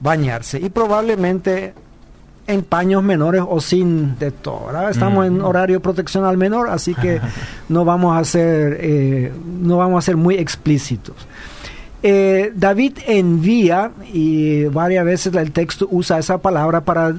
bañarse 0.00 0.58
y 0.58 0.70
probablemente 0.70 1.74
en 2.46 2.62
paños 2.62 3.02
menores 3.02 3.42
o 3.46 3.60
sin 3.60 4.18
de 4.18 4.32
todo. 4.32 4.88
Estamos 4.88 5.26
en 5.26 5.40
horario 5.42 5.80
protección 5.80 6.24
al 6.24 6.36
menor, 6.36 6.68
así 6.68 6.94
que 6.94 7.20
no 7.68 7.84
vamos 7.84 8.18
a 8.18 8.24
ser, 8.24 8.78
eh, 8.80 9.32
no 9.60 9.76
vamos 9.76 10.04
a 10.04 10.06
ser 10.06 10.16
muy 10.16 10.34
explícitos. 10.34 11.14
Eh, 12.02 12.52
David 12.54 12.98
envía, 13.06 13.92
y 14.12 14.64
varias 14.64 15.04
veces 15.04 15.34
el 15.34 15.52
texto 15.52 15.86
usa 15.90 16.18
esa 16.18 16.38
palabra 16.38 16.80
para 16.82 17.14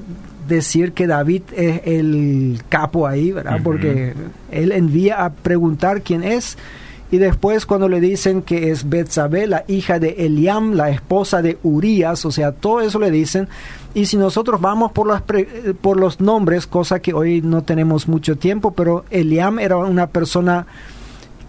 decir 0.48 0.92
que 0.92 1.06
David 1.06 1.42
es 1.56 1.82
el 1.84 2.60
capo 2.68 3.06
ahí, 3.06 3.30
¿verdad? 3.30 3.60
Porque 3.62 4.14
él 4.50 4.72
envía 4.72 5.24
a 5.24 5.32
preguntar 5.32 6.02
quién 6.02 6.24
es. 6.24 6.58
Y 7.12 7.18
después 7.18 7.66
cuando 7.66 7.88
le 7.88 8.00
dicen 8.00 8.40
que 8.40 8.70
es 8.70 8.88
Betsabé, 8.88 9.46
la 9.46 9.64
hija 9.68 9.98
de 9.98 10.16
Eliam, 10.18 10.72
la 10.72 10.88
esposa 10.88 11.42
de 11.42 11.58
Urias, 11.62 12.24
o 12.24 12.30
sea, 12.30 12.52
todo 12.52 12.80
eso 12.80 12.98
le 12.98 13.10
dicen. 13.10 13.48
Y 13.94 14.06
si 14.06 14.16
nosotros 14.16 14.60
vamos 14.60 14.92
por, 14.92 15.06
las 15.06 15.22
por 15.82 16.00
los 16.00 16.20
nombres, 16.20 16.66
cosa 16.66 17.00
que 17.00 17.12
hoy 17.12 17.42
no 17.42 17.62
tenemos 17.62 18.08
mucho 18.08 18.38
tiempo, 18.38 18.72
pero 18.72 19.04
Eliam 19.10 19.58
era 19.58 19.76
una 19.76 20.06
persona 20.06 20.66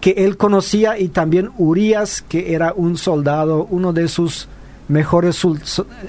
que 0.04 0.10
él 0.18 0.36
conocía 0.36 0.98
y 0.98 1.08
también 1.08 1.50
Urias, 1.56 2.22
que 2.28 2.52
era 2.52 2.74
un 2.76 2.98
soldado, 2.98 3.66
uno 3.70 3.94
de 3.94 4.08
sus 4.08 4.48
mejores, 4.86 5.42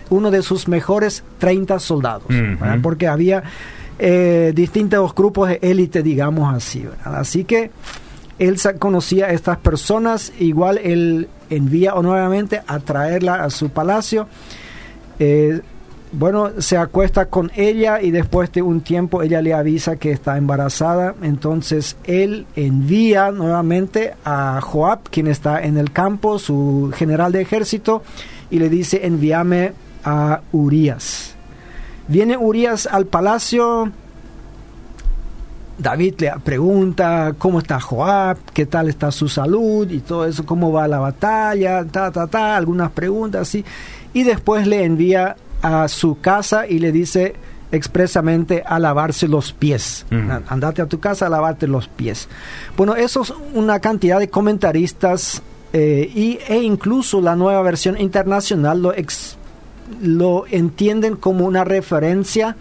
uno 0.10 0.32
de 0.32 0.42
sus 0.42 0.68
mejores 0.68 1.24
30 1.38 1.80
soldados, 1.80 2.28
porque 2.84 3.08
había 3.08 3.44
eh, 3.98 4.52
distintos 4.54 5.16
grupos 5.16 5.48
de 5.48 5.60
élite, 5.62 6.04
digamos 6.04 6.54
así. 6.54 6.86
Así 7.06 7.46
que 7.46 7.72
él 8.38 8.58
conocía 8.80 9.28
a 9.28 9.30
estas 9.30 9.60
personas, 9.60 10.34
igual 10.40 10.78
él 10.80 11.30
envía 11.50 11.94
nuevamente 11.94 12.64
a 12.68 12.80
traerla 12.80 13.46
a 13.46 13.50
su 13.50 13.70
palacio. 13.70 14.28
Eh, 15.20 15.62
bueno, 16.18 16.62
se 16.62 16.78
acuesta 16.78 17.26
con 17.26 17.52
ella 17.56 18.02
y 18.02 18.12
después 18.12 18.52
de 18.54 18.62
un 18.62 18.82
tiempo 18.82 19.22
ella 19.22 19.42
le 19.42 19.54
avisa 19.54 19.98
que 19.98 20.12
está 20.12 20.38
embarazada. 20.38 21.14
Entonces 21.22 21.98
él 22.06 22.46
envía 22.56 23.32
nuevamente 23.32 24.14
a 24.24 24.62
Joab, 24.62 25.10
quien 25.10 25.28
está 25.28 25.62
en 25.62 25.78
el 25.78 25.92
campo, 25.92 26.40
su 26.40 26.92
general 26.96 27.34
de 27.34 27.42
ejército, 27.42 28.02
y 28.50 28.60
le 28.60 28.70
dice, 28.70 29.06
envíame 29.06 29.74
a 30.06 30.42
Urias. 30.54 31.36
Viene 32.08 32.38
Urias 32.38 32.88
al 32.90 33.08
palacio. 33.08 33.92
David 35.78 36.16
le 36.20 36.32
pregunta 36.42 37.36
cómo 37.38 37.60
está 37.60 37.82
Joab, 37.82 38.38
qué 38.54 38.66
tal 38.66 38.88
está 38.88 39.12
su 39.12 39.28
salud 39.28 39.92
y 39.92 40.00
todo 40.00 40.26
eso, 40.26 40.46
cómo 40.46 40.72
va 40.72 40.88
la 40.88 41.00
batalla, 41.00 41.84
ta, 41.84 42.10
ta, 42.12 42.28
ta, 42.28 42.56
algunas 42.56 42.92
preguntas 42.92 43.42
así. 43.42 43.66
Y 44.14 44.24
después 44.24 44.66
le 44.66 44.86
envía 44.86 45.36
a 45.62 45.88
su 45.88 46.20
casa 46.20 46.68
y 46.68 46.80
le 46.80 46.92
dice 46.92 47.36
expresamente 47.72 48.64
a 48.66 48.80
lavarse 48.80 49.28
los 49.28 49.52
pies. 49.52 50.06
Andate 50.48 50.82
a 50.82 50.86
tu 50.86 51.00
casa 51.00 51.28
a 51.28 51.30
lavarte 51.30 51.68
los 51.68 51.88
pies. 51.88 52.28
Bueno, 52.78 52.96
eso 52.96 53.22
es 53.22 53.34
una 53.54 53.80
cantidad 53.80 54.20
de 54.20 54.30
comentaristas 54.30 55.42
eh, 55.74 56.10
y, 56.14 56.40
e 56.48 56.62
incluso 56.62 57.20
la 57.22 57.36
nueva 57.36 57.62
versión 57.62 58.00
internacional 58.00 58.82
lo, 58.82 58.94
lo 60.02 60.46
entienden 60.50 61.16
como 61.16 61.46
una 61.46 61.64
referencia 61.64 62.56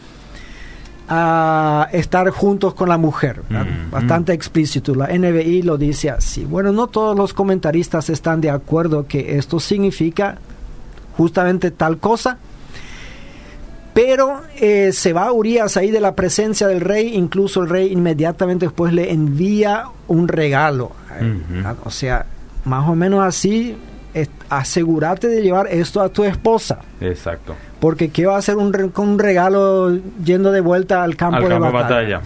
a 1.09 1.89
estar 1.93 2.31
juntos 2.31 2.75
con 2.75 2.89
la 2.89 2.97
mujer, 2.97 3.43
bastante 3.91 4.33
explícito. 4.33 4.95
La 4.95 5.07
NBI 5.07 5.63
lo 5.63 5.77
dice 5.77 6.11
así. 6.11 6.45
Bueno, 6.45 6.73
no 6.73 6.87
todos 6.87 7.17
los 7.17 7.35
comentaristas 7.35 8.09
están 8.09 8.41
de 8.41 8.51
acuerdo 8.51 9.07
que 9.07 9.37
esto 9.37 9.61
significa 9.61 10.39
justamente 11.17 11.71
tal 11.71 11.99
cosa, 11.99 12.39
pero 13.95 14.43
eh, 14.57 14.91
se 14.93 15.13
va 15.13 15.33
Urias 15.33 15.77
ahí 15.77 15.91
de 15.91 16.01
la 16.01 16.15
presencia 16.15 16.67
del 16.67 16.81
rey, 16.81 17.15
incluso 17.15 17.63
el 17.63 17.69
rey 17.69 17.93
inmediatamente 17.93 18.67
después 18.67 18.93
le 18.93 19.13
envía 19.13 19.85
un 20.09 20.27
regalo. 20.29 20.91
O 21.85 21.91
sea, 21.91 22.27
más 22.65 22.89
o 22.89 22.97
menos 22.97 23.23
así, 23.23 23.77
asegúrate 24.51 25.29
de 25.29 25.43
llevar 25.43 25.69
esto 25.69 26.01
a 26.01 26.09
tu 26.09 26.25
esposa. 26.25 26.81
Exacto. 27.01 27.55
Porque 27.79 28.09
¿qué 28.09 28.27
va 28.27 28.35
a 28.35 28.39
hacer 28.39 28.57
un, 28.57 28.93
un 28.97 29.19
regalo 29.19 29.97
yendo 30.25 30.51
de 30.51 30.61
vuelta 30.61 31.05
al 31.05 31.17
campo, 31.17 31.49
de 31.49 31.59
batalla? 31.59 32.21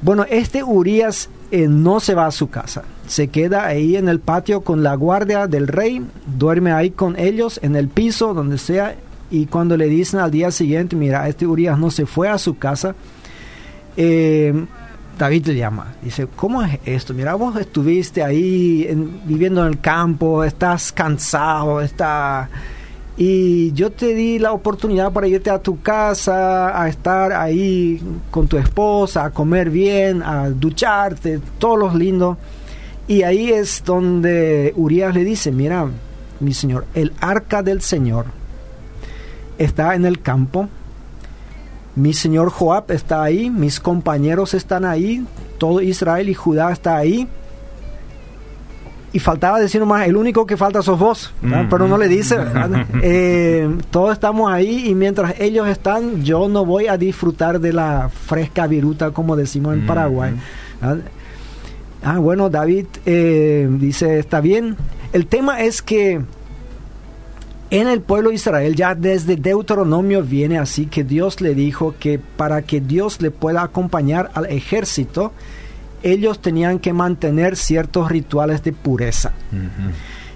Bueno, 0.00 0.24
este 0.28 0.62
Urias 0.62 1.28
eh, 1.50 1.66
no 1.68 2.00
se 2.00 2.14
va 2.14 2.26
a 2.26 2.30
su 2.30 2.50
casa, 2.50 2.82
se 3.06 3.28
queda 3.28 3.66
ahí 3.66 3.96
en 3.96 4.08
el 4.08 4.20
patio 4.20 4.62
con 4.62 4.82
la 4.82 4.94
guardia 4.94 5.46
del 5.46 5.68
rey, 5.68 6.04
duerme 6.26 6.72
ahí 6.72 6.90
con 6.90 7.18
ellos 7.18 7.60
en 7.62 7.76
el 7.76 7.88
piso, 7.88 8.34
donde 8.34 8.58
sea, 8.58 8.96
y 9.32 9.46
cuando 9.46 9.78
le 9.78 9.88
dicen 9.88 10.20
al 10.20 10.30
día 10.30 10.50
siguiente, 10.50 10.94
mira, 10.94 11.26
este 11.26 11.46
Urias 11.46 11.78
no 11.78 11.90
se 11.90 12.04
fue 12.04 12.28
a 12.28 12.36
su 12.36 12.58
casa, 12.58 12.94
eh, 13.96 14.52
David 15.18 15.46
le 15.46 15.54
llama, 15.56 15.94
dice, 16.02 16.28
¿cómo 16.36 16.62
es 16.62 16.78
esto? 16.84 17.14
Mira, 17.14 17.34
vos 17.34 17.56
estuviste 17.56 18.22
ahí 18.22 18.86
viviendo 19.24 19.62
en 19.62 19.68
el 19.68 19.80
campo, 19.80 20.44
estás 20.44 20.92
cansado, 20.92 21.80
está... 21.80 22.48
Y 23.16 23.72
yo 23.72 23.92
te 23.92 24.14
di 24.14 24.38
la 24.38 24.52
oportunidad 24.52 25.12
para 25.12 25.28
irte 25.28 25.50
a 25.50 25.58
tu 25.58 25.80
casa, 25.80 26.80
a 26.80 26.88
estar 26.88 27.32
ahí 27.32 28.00
con 28.30 28.48
tu 28.48 28.56
esposa, 28.56 29.24
a 29.24 29.30
comer 29.30 29.70
bien, 29.70 30.22
a 30.22 30.48
ducharte, 30.50 31.40
todos 31.58 31.78
los 31.78 31.94
lindos. 31.94 32.38
Y 33.08 33.22
ahí 33.22 33.50
es 33.50 33.82
donde 33.84 34.72
Urias 34.76 35.14
le 35.14 35.24
dice, 35.24 35.52
mira, 35.52 35.86
mi 36.40 36.54
señor, 36.54 36.86
el 36.94 37.12
arca 37.20 37.62
del 37.62 37.82
Señor 37.82 38.41
está 39.62 39.94
en 39.94 40.04
el 40.04 40.20
campo. 40.20 40.68
Mi 41.94 42.14
señor 42.14 42.50
Joab 42.50 42.90
está 42.90 43.22
ahí, 43.22 43.50
mis 43.50 43.78
compañeros 43.78 44.54
están 44.54 44.84
ahí, 44.84 45.24
todo 45.58 45.80
Israel 45.82 46.28
y 46.28 46.34
Judá 46.34 46.72
está 46.72 46.96
ahí. 46.96 47.28
Y 49.14 49.18
faltaba 49.18 49.60
decir 49.60 49.78
nomás, 49.78 50.06
el 50.06 50.16
único 50.16 50.46
que 50.46 50.56
falta 50.56 50.80
sos 50.80 50.98
vos, 50.98 51.34
pero 51.68 51.86
no 51.86 51.98
le 51.98 52.08
dice, 52.08 52.38
eh, 53.02 53.68
todos 53.90 54.14
estamos 54.14 54.50
ahí 54.50 54.88
y 54.88 54.94
mientras 54.94 55.38
ellos 55.38 55.68
están, 55.68 56.24
yo 56.24 56.48
no 56.48 56.64
voy 56.64 56.86
a 56.86 56.96
disfrutar 56.96 57.60
de 57.60 57.74
la 57.74 58.08
fresca 58.08 58.66
viruta, 58.66 59.10
como 59.10 59.36
decimos 59.36 59.74
en 59.74 59.86
Paraguay. 59.86 60.32
Ah, 62.02 62.18
bueno, 62.18 62.48
David 62.48 62.86
eh, 63.04 63.68
dice, 63.70 64.18
está 64.18 64.40
bien. 64.40 64.76
El 65.12 65.26
tema 65.26 65.60
es 65.60 65.82
que 65.82 66.22
en 67.72 67.88
el 67.88 68.02
pueblo 68.02 68.28
de 68.28 68.34
Israel 68.34 68.76
ya 68.76 68.94
desde 68.94 69.36
Deuteronomio 69.36 70.22
viene 70.22 70.58
así 70.58 70.84
que 70.84 71.04
Dios 71.04 71.40
le 71.40 71.54
dijo 71.54 71.94
que 71.98 72.18
para 72.18 72.60
que 72.60 72.82
Dios 72.82 73.22
le 73.22 73.30
pueda 73.30 73.62
acompañar 73.62 74.30
al 74.34 74.44
ejército, 74.44 75.32
ellos 76.02 76.40
tenían 76.40 76.78
que 76.78 76.92
mantener 76.92 77.56
ciertos 77.56 78.10
rituales 78.10 78.62
de 78.62 78.74
pureza. 78.74 79.32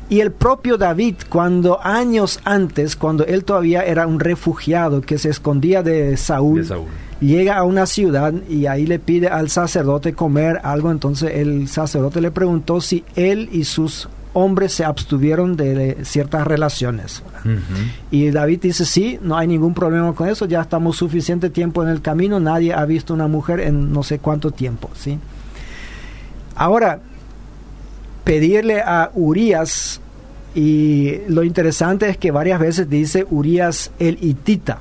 Y 0.08 0.20
el 0.20 0.32
propio 0.32 0.78
David, 0.78 1.16
cuando 1.28 1.84
años 1.84 2.40
antes, 2.44 2.96
cuando 2.96 3.26
él 3.26 3.44
todavía 3.44 3.82
era 3.82 4.06
un 4.06 4.18
refugiado 4.18 5.02
que 5.02 5.18
se 5.18 5.28
escondía 5.28 5.82
de 5.82 6.16
Saúl, 6.16 6.60
de 6.62 6.68
Saúl, 6.68 6.86
llega 7.20 7.58
a 7.58 7.64
una 7.64 7.84
ciudad 7.84 8.32
y 8.48 8.64
ahí 8.64 8.86
le 8.86 8.98
pide 8.98 9.28
al 9.28 9.50
sacerdote 9.50 10.14
comer 10.14 10.60
algo, 10.62 10.90
entonces 10.90 11.32
el 11.34 11.68
sacerdote 11.68 12.22
le 12.22 12.30
preguntó 12.30 12.80
si 12.80 13.04
él 13.14 13.50
y 13.52 13.64
sus 13.64 14.08
hombres 14.36 14.74
se 14.74 14.84
abstuvieron 14.84 15.56
de, 15.56 16.04
ciertas 16.04 16.46
relaciones. 16.46 17.22
Y 18.10 18.30
David 18.30 18.60
dice, 18.60 18.84
sí, 18.84 19.18
no 19.22 19.36
hay 19.36 19.46
ningún 19.46 19.72
problema 19.72 20.12
con 20.12 20.28
eso, 20.28 20.44
ya 20.44 20.60
estamos 20.60 20.98
suficiente 20.98 21.48
tiempo 21.48 21.82
en 21.82 21.88
el 21.88 22.02
camino, 22.02 22.38
nadie 22.38 22.74
ha 22.74 22.84
visto 22.84 23.14
una 23.14 23.28
mujer 23.28 23.60
en 23.60 23.94
no 23.94 24.02
sé 24.02 24.18
cuánto 24.18 24.50
tiempo. 24.50 24.90
¿sí? 24.94 25.18
Ahora, 26.54 27.00
pedirle 28.24 28.82
a 28.82 29.10
Urias, 29.14 30.00
y 30.54 31.14
lo 31.28 31.42
interesante 31.42 32.08
es 32.10 32.18
que 32.18 32.30
varias 32.30 32.60
veces 32.60 32.90
dice 32.90 33.26
Urias 33.30 33.90
el 33.98 34.18
hitita, 34.20 34.80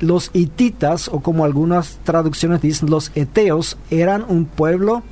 los 0.00 0.30
hititas, 0.34 1.08
o 1.08 1.20
como 1.20 1.46
algunas 1.46 2.00
traducciones 2.04 2.60
dicen, 2.60 2.90
los 2.90 3.12
eteos, 3.14 3.78
eran 3.90 4.26
un 4.28 4.44
pueblo 4.44 5.02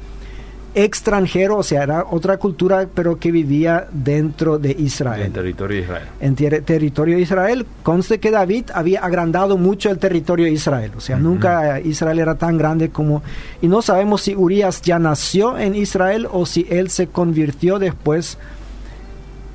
extranjero, 0.74 1.58
o 1.58 1.62
sea, 1.62 1.82
era 1.82 2.06
otra 2.10 2.38
cultura, 2.38 2.86
pero 2.92 3.18
que 3.18 3.30
vivía 3.30 3.86
dentro 3.90 4.58
de 4.58 4.72
Israel. 4.72 5.22
En 5.22 5.32
territorio 5.32 5.76
de 5.76 5.82
Israel. 5.82 6.08
En 6.20 6.34
territorio 6.64 7.16
de 7.16 7.22
Israel. 7.22 7.66
Conste 7.82 8.18
que 8.20 8.30
David 8.30 8.70
había 8.74 9.00
agrandado 9.00 9.56
mucho 9.56 9.90
el 9.90 9.98
territorio 9.98 10.46
de 10.46 10.52
Israel, 10.52 10.92
o 10.96 11.00
sea, 11.00 11.16
nunca 11.16 11.80
Israel 11.80 12.18
era 12.18 12.36
tan 12.36 12.56
grande 12.58 12.90
como... 12.90 13.22
Y 13.60 13.68
no 13.68 13.82
sabemos 13.82 14.22
si 14.22 14.34
Urias 14.34 14.82
ya 14.82 14.98
nació 14.98 15.58
en 15.58 15.74
Israel 15.74 16.26
o 16.30 16.46
si 16.46 16.66
él 16.70 16.90
se 16.90 17.08
convirtió 17.08 17.78
después 17.78 18.38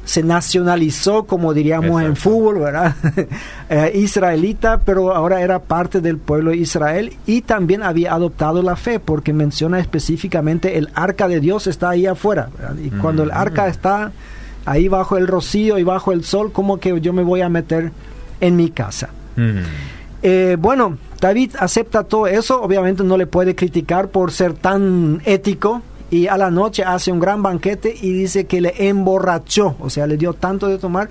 se 0.06 0.24
nacionalizó, 0.24 1.26
como 1.26 1.54
diríamos 1.54 2.02
en 2.02 2.16
fútbol, 2.16 2.60
¿verdad? 2.60 2.96
Eh, 3.68 3.94
israelita, 3.96 4.80
pero 4.86 5.16
ahora 5.16 5.42
era 5.42 5.58
parte 5.58 6.00
del 6.00 6.20
pueblo 6.20 6.52
de 6.52 6.58
Israel 6.58 7.14
y 7.26 7.42
también 7.42 7.82
había 7.82 8.14
adoptado 8.14 8.62
la 8.62 8.76
fe, 8.76 9.00
porque 9.00 9.34
menciona 9.34 9.80
específicamente 9.80 10.78
el 10.78 10.92
arca 10.94 11.28
de 11.28 11.40
Dios 11.40 11.66
está 11.66 11.90
ahí 11.90 12.06
afuera. 12.06 12.50
Y 12.84 12.92
cuando 12.92 13.24
el 13.24 13.32
arca 13.32 13.68
está 13.68 14.12
ahí 14.66 14.88
bajo 14.88 15.18
el 15.18 15.26
rocío 15.26 15.80
y 15.80 15.84
bajo 15.84 16.12
el 16.12 16.24
sol, 16.24 16.52
como 16.52 16.80
que 16.80 17.02
yo 17.02 17.12
me 17.12 17.24
voy 17.24 17.42
a 17.42 17.50
meter 17.50 17.92
en 18.40 18.56
mi 18.56 18.70
casa. 18.70 19.10
Eh, 20.22 20.58
bueno, 20.60 21.00
David 21.20 21.56
acepta 21.60 22.04
todo 22.04 22.28
eso, 22.28 22.62
obviamente 22.62 23.04
no 23.04 23.18
le 23.18 23.26
puede 23.26 23.56
criticar 23.56 24.10
por 24.10 24.32
ser 24.32 24.54
tan 24.54 25.22
ético, 25.26 25.82
y 26.16 26.28
a 26.28 26.38
la 26.38 26.50
noche 26.50 26.84
hace 26.84 27.12
un 27.12 27.20
gran 27.20 27.44
banquete 27.44 27.94
y 28.02 28.14
dice 28.14 28.46
que 28.46 28.62
le 28.62 28.88
emborrachó, 28.88 29.76
o 29.80 29.90
sea, 29.90 30.08
le 30.08 30.16
dio 30.16 30.34
tanto 30.34 30.68
de 30.68 30.78
tomar 30.78 31.10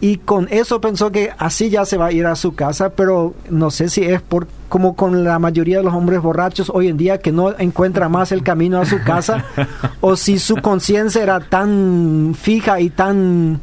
y 0.00 0.18
con 0.18 0.46
eso 0.50 0.80
pensó 0.80 1.10
que 1.10 1.30
así 1.36 1.68
ya 1.68 1.84
se 1.84 1.96
va 1.96 2.06
a 2.06 2.12
ir 2.12 2.26
a 2.26 2.36
su 2.36 2.54
casa, 2.54 2.90
pero 2.90 3.34
no 3.50 3.70
sé 3.70 3.88
si 3.88 4.04
es 4.04 4.22
por 4.22 4.46
como 4.68 4.94
con 4.94 5.24
la 5.24 5.38
mayoría 5.38 5.78
de 5.78 5.84
los 5.84 5.94
hombres 5.94 6.20
borrachos 6.20 6.70
hoy 6.72 6.88
en 6.88 6.96
día 6.96 7.18
que 7.18 7.32
no 7.32 7.58
encuentra 7.58 8.08
más 8.08 8.30
el 8.30 8.42
camino 8.42 8.80
a 8.80 8.86
su 8.86 9.02
casa 9.02 9.44
o 10.00 10.16
si 10.16 10.38
su 10.38 10.56
conciencia 10.56 11.22
era 11.22 11.40
tan 11.40 12.34
fija 12.38 12.78
y 12.80 12.90
tan 12.90 13.60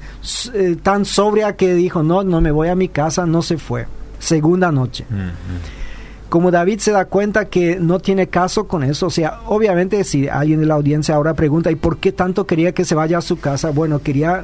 eh, 0.54 0.76
tan 0.82 1.06
sobria 1.06 1.56
que 1.56 1.76
dijo, 1.76 2.04
"No, 2.04 2.24
no 2.24 2.41
me 2.41 2.52
voy 2.52 2.67
a 2.67 2.76
mi 2.76 2.89
casa", 2.89 3.26
no 3.26 3.41
se 3.41 3.58
fue. 3.58 3.88
Segunda 4.19 4.72
noche 4.72 5.06
como 6.34 6.50
David 6.50 6.80
se 6.80 6.91
da 6.91 7.06
cuenta 7.06 7.46
que 7.46 7.78
no 7.80 8.00
tiene 8.00 8.26
caso 8.26 8.67
con 8.67 8.84
eso, 8.84 9.06
o 9.06 9.10
sea, 9.12 9.41
obviamente 9.46 10.04
si 10.04 10.28
alguien 10.28 10.62
de 10.62 10.65
la 10.65 10.74
audiencia 10.74 11.13
ahora 11.13 11.36
pregunta, 11.36 11.69
¿y 11.69 11.76
por 11.76 11.98
qué 11.98 12.12
tanto 12.12 12.48
quería 12.48 12.72
que 12.72 12.86
se 12.86 12.96
vaya 12.96 13.19
a 13.19 13.22
su 13.22 13.39
casa? 13.39 13.69
Bueno, 13.69 14.02
quería 14.02 14.43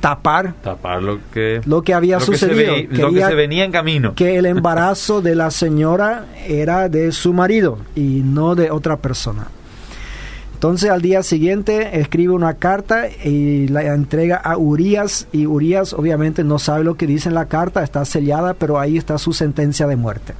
tapar, 0.00 0.54
tapar 0.62 1.02
lo 1.02 1.18
que, 1.30 1.60
lo 1.66 1.82
que 1.82 1.92
había 1.92 2.20
sucedido. 2.20 2.74
lo 2.88 3.12
que 3.12 3.20
se 3.20 3.34
venía 3.34 3.66
en 3.66 3.70
camino. 3.70 4.14
Que 4.14 4.38
el 4.38 4.46
embarazo 4.46 5.20
de 5.20 5.34
la 5.34 5.50
señora 5.50 6.24
era 6.48 6.88
de 6.88 7.12
su 7.12 7.34
marido 7.34 7.76
y 7.94 8.22
no 8.24 8.54
de 8.54 8.70
otra 8.70 8.96
persona. 8.96 9.48
Entonces 10.54 10.88
al 10.88 11.02
día 11.02 11.22
siguiente 11.22 12.00
escribe 12.00 12.32
una 12.32 12.54
carta 12.54 13.08
y 13.10 13.68
la 13.68 13.82
entrega 13.94 14.36
a 14.36 14.56
Urias 14.56 15.28
y 15.32 15.44
Urias 15.44 15.92
obviamente 15.92 16.44
no 16.44 16.58
sabe 16.58 16.82
lo 16.82 16.94
que 16.94 17.06
dice 17.06 17.28
en 17.28 17.34
la 17.34 17.44
carta, 17.44 17.82
está 17.82 18.06
sellada, 18.06 18.54
pero 18.54 18.80
ahí 18.80 18.96
está 18.96 19.18
su 19.18 19.34
sentencia 19.34 19.86
de 19.86 19.96
muerte. 19.96 20.32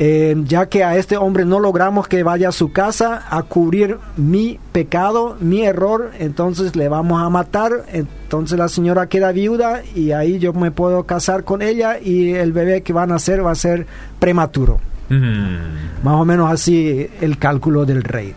Eh, 0.00 0.34
ya 0.44 0.66
que 0.66 0.82
a 0.82 0.96
este 0.96 1.16
hombre 1.16 1.44
no 1.44 1.60
logramos 1.60 2.08
que 2.08 2.24
vaya 2.24 2.48
a 2.48 2.52
su 2.52 2.72
casa 2.72 3.22
a 3.30 3.44
cubrir 3.44 3.98
mi 4.16 4.58
pecado, 4.72 5.36
mi 5.38 5.62
error, 5.62 6.10
entonces 6.18 6.74
le 6.74 6.88
vamos 6.88 7.22
a 7.22 7.30
matar, 7.30 7.84
entonces 7.92 8.58
la 8.58 8.68
señora 8.68 9.08
queda 9.08 9.30
viuda 9.30 9.82
y 9.94 10.10
ahí 10.10 10.40
yo 10.40 10.52
me 10.52 10.72
puedo 10.72 11.04
casar 11.04 11.44
con 11.44 11.62
ella 11.62 12.00
y 12.00 12.32
el 12.32 12.52
bebé 12.52 12.82
que 12.82 12.92
van 12.92 13.12
a 13.12 13.16
hacer 13.16 13.46
va 13.46 13.52
a 13.52 13.56
ser 13.56 13.86
prematuro. 14.18 14.80
Más 15.08 16.14
o 16.14 16.24
menos 16.24 16.50
así 16.50 17.08
el 17.20 17.38
cálculo 17.38 17.84
del 17.84 18.02
rey. 18.02 18.34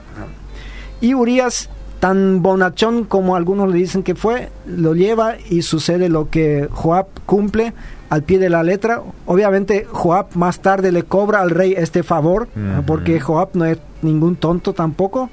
Y 1.02 1.16
Urias, 1.16 1.72
tan 2.00 2.44
bonachón 2.44 3.06
como 3.06 3.36
algunos 3.36 3.72
le 3.72 3.78
dicen 3.78 4.04
que 4.04 4.14
fue, 4.14 4.50
lo 4.68 4.94
lleva 4.94 5.38
y 5.50 5.64
sucede 5.64 6.08
lo 6.08 6.30
que 6.30 6.68
Joab 6.72 7.08
cumple 7.26 7.74
al 8.10 8.24
pie 8.24 8.40
de 8.40 8.50
la 8.50 8.64
letra. 8.64 9.02
Obviamente 9.26 9.88
Joab 9.92 10.28
más 10.36 10.60
tarde 10.60 10.92
le 10.92 11.04
cobra 11.04 11.42
al 11.42 11.50
rey 11.50 11.74
este 11.78 12.04
favor, 12.04 12.48
porque 12.86 13.20
Joab 13.20 13.50
no 13.54 13.66
es 13.66 13.78
ningún 14.02 14.36
tonto 14.36 14.74
tampoco. 14.74 15.30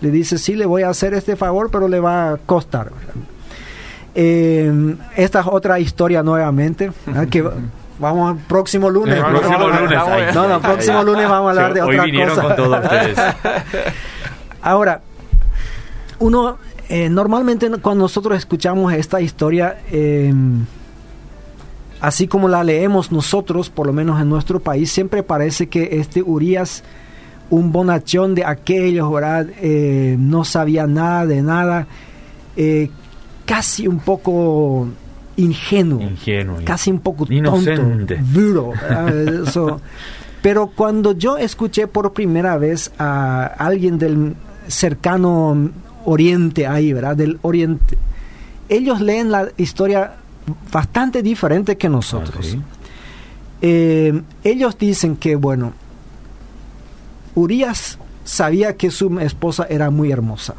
Le 0.00 0.10
dice, 0.10 0.38
sí, 0.38 0.54
le 0.54 0.64
voy 0.66 0.82
a 0.82 0.90
hacer 0.90 1.14
este 1.14 1.34
favor, 1.34 1.70
pero 1.70 1.88
le 1.88 1.98
va 2.00 2.32
a 2.32 2.36
costar. 2.36 2.92
Eh, 4.14 4.96
esta 5.16 5.40
es 5.40 5.46
otra 5.46 5.78
historia 5.80 6.22
nuevamente, 6.22 6.92
que 7.30 7.44
vamos 7.98 8.30
al 8.30 8.38
próximo 8.46 8.90
lunes. 8.90 9.22
próximo 9.22 9.68
lunes 9.68 10.34
no, 10.34 10.48
no, 10.48 10.60
próximo 10.60 11.02
lunes 11.02 11.28
vamos 11.28 11.46
a 11.46 11.50
hablar 11.50 11.74
de 11.74 11.82
otra 11.82 12.04
cosa. 12.26 12.42
con 12.42 12.56
todos 12.56 12.84
ustedes. 12.84 13.18
Ahora, 14.62 15.00
uno, 16.18 16.58
eh, 16.88 17.08
normalmente 17.08 17.68
cuando 17.80 18.04
nosotros 18.04 18.36
escuchamos 18.38 18.92
esta 18.92 19.20
historia, 19.20 19.78
eh, 19.90 20.32
así 22.00 22.26
como 22.26 22.48
la 22.48 22.64
leemos 22.64 23.12
nosotros, 23.12 23.70
por 23.70 23.86
lo 23.86 23.92
menos 23.92 24.20
en 24.20 24.28
nuestro 24.28 24.60
país, 24.60 24.90
siempre 24.90 25.22
parece 25.22 25.68
que 25.68 25.98
este 25.98 26.22
Urias, 26.22 26.84
un 27.50 27.72
bonachón 27.72 28.34
de 28.34 28.44
aquellos, 28.44 29.10
¿verdad? 29.12 29.46
Eh, 29.60 30.16
no 30.18 30.44
sabía 30.44 30.86
nada 30.86 31.26
de 31.26 31.42
nada, 31.42 31.86
eh, 32.56 32.90
casi 33.44 33.86
un 33.86 34.00
poco 34.00 34.88
ingenuo, 35.36 36.10
casi 36.64 36.90
un 36.90 37.00
poco 37.00 37.26
tonto, 37.26 37.82
duro. 38.32 38.72
Pero 40.42 40.68
cuando 40.68 41.12
yo 41.12 41.36
escuché 41.36 41.88
por 41.88 42.12
primera 42.12 42.56
vez 42.58 42.92
a 42.98 43.44
alguien 43.44 43.98
del 43.98 44.36
cercano 44.68 45.70
oriente 46.04 46.66
ahí, 46.66 46.92
¿verdad? 46.92 47.16
Del 47.16 47.38
oriente, 47.42 47.98
ellos 48.68 49.00
leen 49.00 49.32
la 49.32 49.48
historia 49.56 50.14
bastante 50.72 51.22
diferente 51.22 51.76
que 51.76 51.88
nosotros. 51.88 52.56
Ah, 52.58 52.62
eh, 53.60 54.22
ellos 54.44 54.78
dicen 54.78 55.16
que, 55.16 55.36
bueno, 55.36 55.72
Urias 57.34 57.98
sabía 58.24 58.76
que 58.76 58.90
su 58.90 59.18
esposa 59.20 59.66
era 59.68 59.90
muy 59.90 60.12
hermosa. 60.12 60.54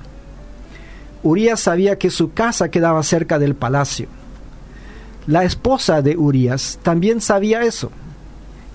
Urias 1.23 1.59
sabía 1.59 1.97
que 1.97 2.09
su 2.09 2.33
casa 2.33 2.69
quedaba 2.69 3.03
cerca 3.03 3.39
del 3.39 3.55
palacio. 3.55 4.07
La 5.27 5.43
esposa 5.43 6.01
de 6.01 6.17
Urias 6.17 6.79
también 6.81 7.21
sabía 7.21 7.61
eso. 7.61 7.91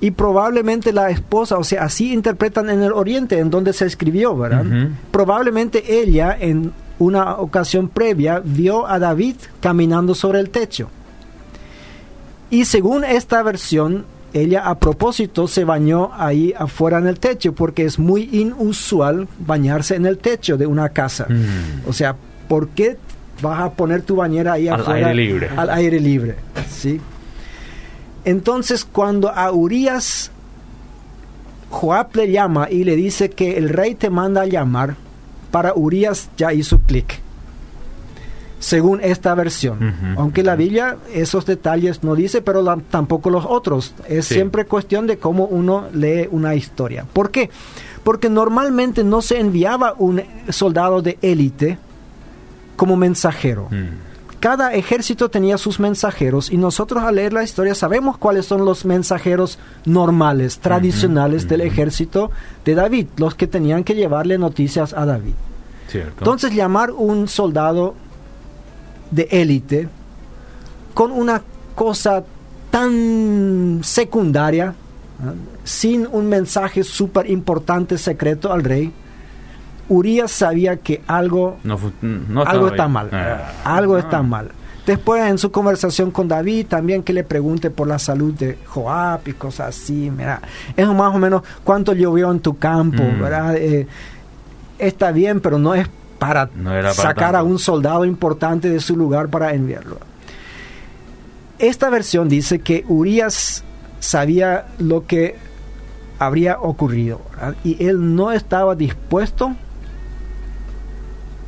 Y 0.00 0.10
probablemente 0.10 0.92
la 0.92 1.10
esposa, 1.10 1.56
o 1.56 1.64
sea, 1.64 1.84
así 1.84 2.12
interpretan 2.12 2.68
en 2.68 2.82
el 2.82 2.92
Oriente, 2.92 3.38
en 3.38 3.50
donde 3.50 3.72
se 3.72 3.86
escribió, 3.86 4.36
¿verdad? 4.36 4.64
Probablemente 5.10 6.00
ella 6.00 6.36
en 6.38 6.72
una 6.98 7.36
ocasión 7.36 7.88
previa 7.88 8.40
vio 8.44 8.86
a 8.86 8.98
David 8.98 9.36
caminando 9.60 10.14
sobre 10.14 10.40
el 10.40 10.50
techo. 10.50 10.88
Y 12.50 12.64
según 12.64 13.04
esta 13.04 13.42
versión, 13.42 14.04
ella 14.32 14.68
a 14.68 14.78
propósito 14.78 15.46
se 15.46 15.64
bañó 15.64 16.10
ahí 16.14 16.52
afuera 16.56 16.98
en 16.98 17.06
el 17.06 17.18
techo 17.20 17.54
porque 17.54 17.84
es 17.84 17.98
muy 17.98 18.28
inusual 18.32 19.28
bañarse 19.38 19.94
en 19.94 20.06
el 20.06 20.18
techo 20.18 20.56
de 20.56 20.66
una 20.66 20.88
casa. 20.88 21.26
Mm. 21.28 21.88
O 21.88 21.92
sea, 21.92 22.16
¿por 22.48 22.68
qué 22.68 22.96
vas 23.40 23.60
a 23.60 23.72
poner 23.72 24.02
tu 24.02 24.16
bañera 24.16 24.54
ahí 24.54 24.68
al 24.68 24.84
aire 24.90 25.14
libre? 25.14 25.50
Al 25.56 25.70
aire 25.70 26.00
libre, 26.00 26.34
¿sí? 26.68 27.00
Entonces, 28.24 28.84
cuando 28.84 29.30
a 29.30 29.52
Urias 29.52 30.30
Joab 31.70 32.16
le 32.16 32.30
llama 32.30 32.68
y 32.70 32.84
le 32.84 32.96
dice 32.96 33.30
que 33.30 33.56
el 33.56 33.68
rey 33.68 33.94
te 33.94 34.10
manda 34.10 34.42
a 34.42 34.46
llamar, 34.46 34.96
para 35.50 35.74
Urias 35.74 36.30
ya 36.36 36.52
hizo 36.52 36.80
clic 36.80 37.23
según 38.64 39.00
esta 39.02 39.34
versión. 39.34 40.16
Aunque 40.16 40.42
la 40.42 40.56
Biblia 40.56 40.96
esos 41.12 41.44
detalles 41.44 42.02
no 42.02 42.14
dice, 42.14 42.40
pero 42.40 42.64
tampoco 42.90 43.28
los 43.28 43.44
otros. 43.44 43.94
Es 44.08 44.24
siempre 44.24 44.64
cuestión 44.64 45.06
de 45.06 45.18
cómo 45.18 45.44
uno 45.44 45.88
lee 45.92 46.28
una 46.30 46.54
historia. 46.54 47.04
¿Por 47.12 47.30
qué? 47.30 47.50
Porque 48.04 48.30
normalmente 48.30 49.04
no 49.04 49.20
se 49.20 49.38
enviaba 49.38 49.94
un 49.98 50.22
soldado 50.48 51.02
de 51.02 51.18
élite 51.20 51.76
como 52.76 52.96
mensajero. 52.96 53.68
Mm. 53.70 54.40
Cada 54.40 54.72
ejército 54.72 55.28
tenía 55.28 55.58
sus 55.58 55.78
mensajeros 55.78 56.50
y 56.50 56.56
nosotros 56.56 57.04
al 57.04 57.16
leer 57.16 57.34
la 57.34 57.42
historia 57.42 57.74
sabemos 57.74 58.16
cuáles 58.16 58.46
son 58.46 58.64
los 58.64 58.86
mensajeros 58.86 59.58
normales, 59.84 60.58
tradicionales 60.58 61.48
del 61.48 61.60
ejército 61.60 62.30
de 62.64 62.74
David, 62.74 63.08
los 63.18 63.34
que 63.34 63.46
tenían 63.46 63.84
que 63.84 63.94
llevarle 63.94 64.38
noticias 64.38 64.94
a 64.94 65.04
David. 65.04 65.34
Entonces 65.92 66.54
llamar 66.54 66.90
un 66.90 67.28
soldado 67.28 67.94
de 69.10 69.28
élite 69.30 69.88
con 70.94 71.10
una 71.10 71.42
cosa 71.74 72.24
tan 72.70 73.80
secundaria, 73.82 74.74
sin 75.62 76.06
un 76.10 76.28
mensaje 76.28 76.82
súper 76.82 77.30
importante 77.30 77.98
secreto 77.98 78.52
al 78.52 78.64
rey, 78.64 78.92
Urias 79.88 80.30
sabía 80.30 80.76
que 80.76 81.02
algo, 81.06 81.58
algo 82.46 82.68
está 82.68 82.88
mal. 82.88 83.10
Ah. 83.12 83.52
Algo 83.64 83.98
está 83.98 84.22
mal. 84.22 84.50
Después 84.86 85.22
en 85.24 85.38
su 85.38 85.50
conversación 85.50 86.10
con 86.10 86.28
David 86.28 86.66
también 86.66 87.02
que 87.02 87.12
le 87.12 87.24
pregunte 87.24 87.70
por 87.70 87.88
la 87.88 87.98
salud 87.98 88.34
de 88.34 88.58
Joab 88.66 89.20
y 89.26 89.32
cosas 89.32 89.68
así, 89.68 90.10
mira, 90.10 90.42
es 90.76 90.86
más 90.88 91.14
o 91.14 91.18
menos 91.18 91.42
cuánto 91.62 91.94
llovió 91.94 92.30
en 92.30 92.40
tu 92.40 92.58
campo, 92.58 93.02
mm. 93.02 93.20
¿verdad? 93.20 93.56
Eh, 93.56 93.86
está 94.78 95.10
bien, 95.10 95.40
pero 95.40 95.58
no 95.58 95.74
es 95.74 95.88
para, 96.18 96.48
sacar 96.92 97.36
a 97.36 97.42
un 97.42 97.58
soldado 97.58 98.04
importante 98.04 98.70
de 98.70 98.80
su 98.80 98.96
lugar 98.96 99.28
para 99.28 99.52
enviarlo. 99.52 99.98
Esta 101.58 101.90
versión 101.90 102.28
dice 102.28 102.60
que 102.60 102.84
Urias 102.88 103.64
sabía 104.00 104.66
lo 104.78 105.06
que 105.06 105.36
habría 106.18 106.58
ocurrido 106.60 107.20
y 107.62 107.84
él 107.84 108.14
no 108.14 108.32
estaba 108.32 108.74
dispuesto 108.74 109.54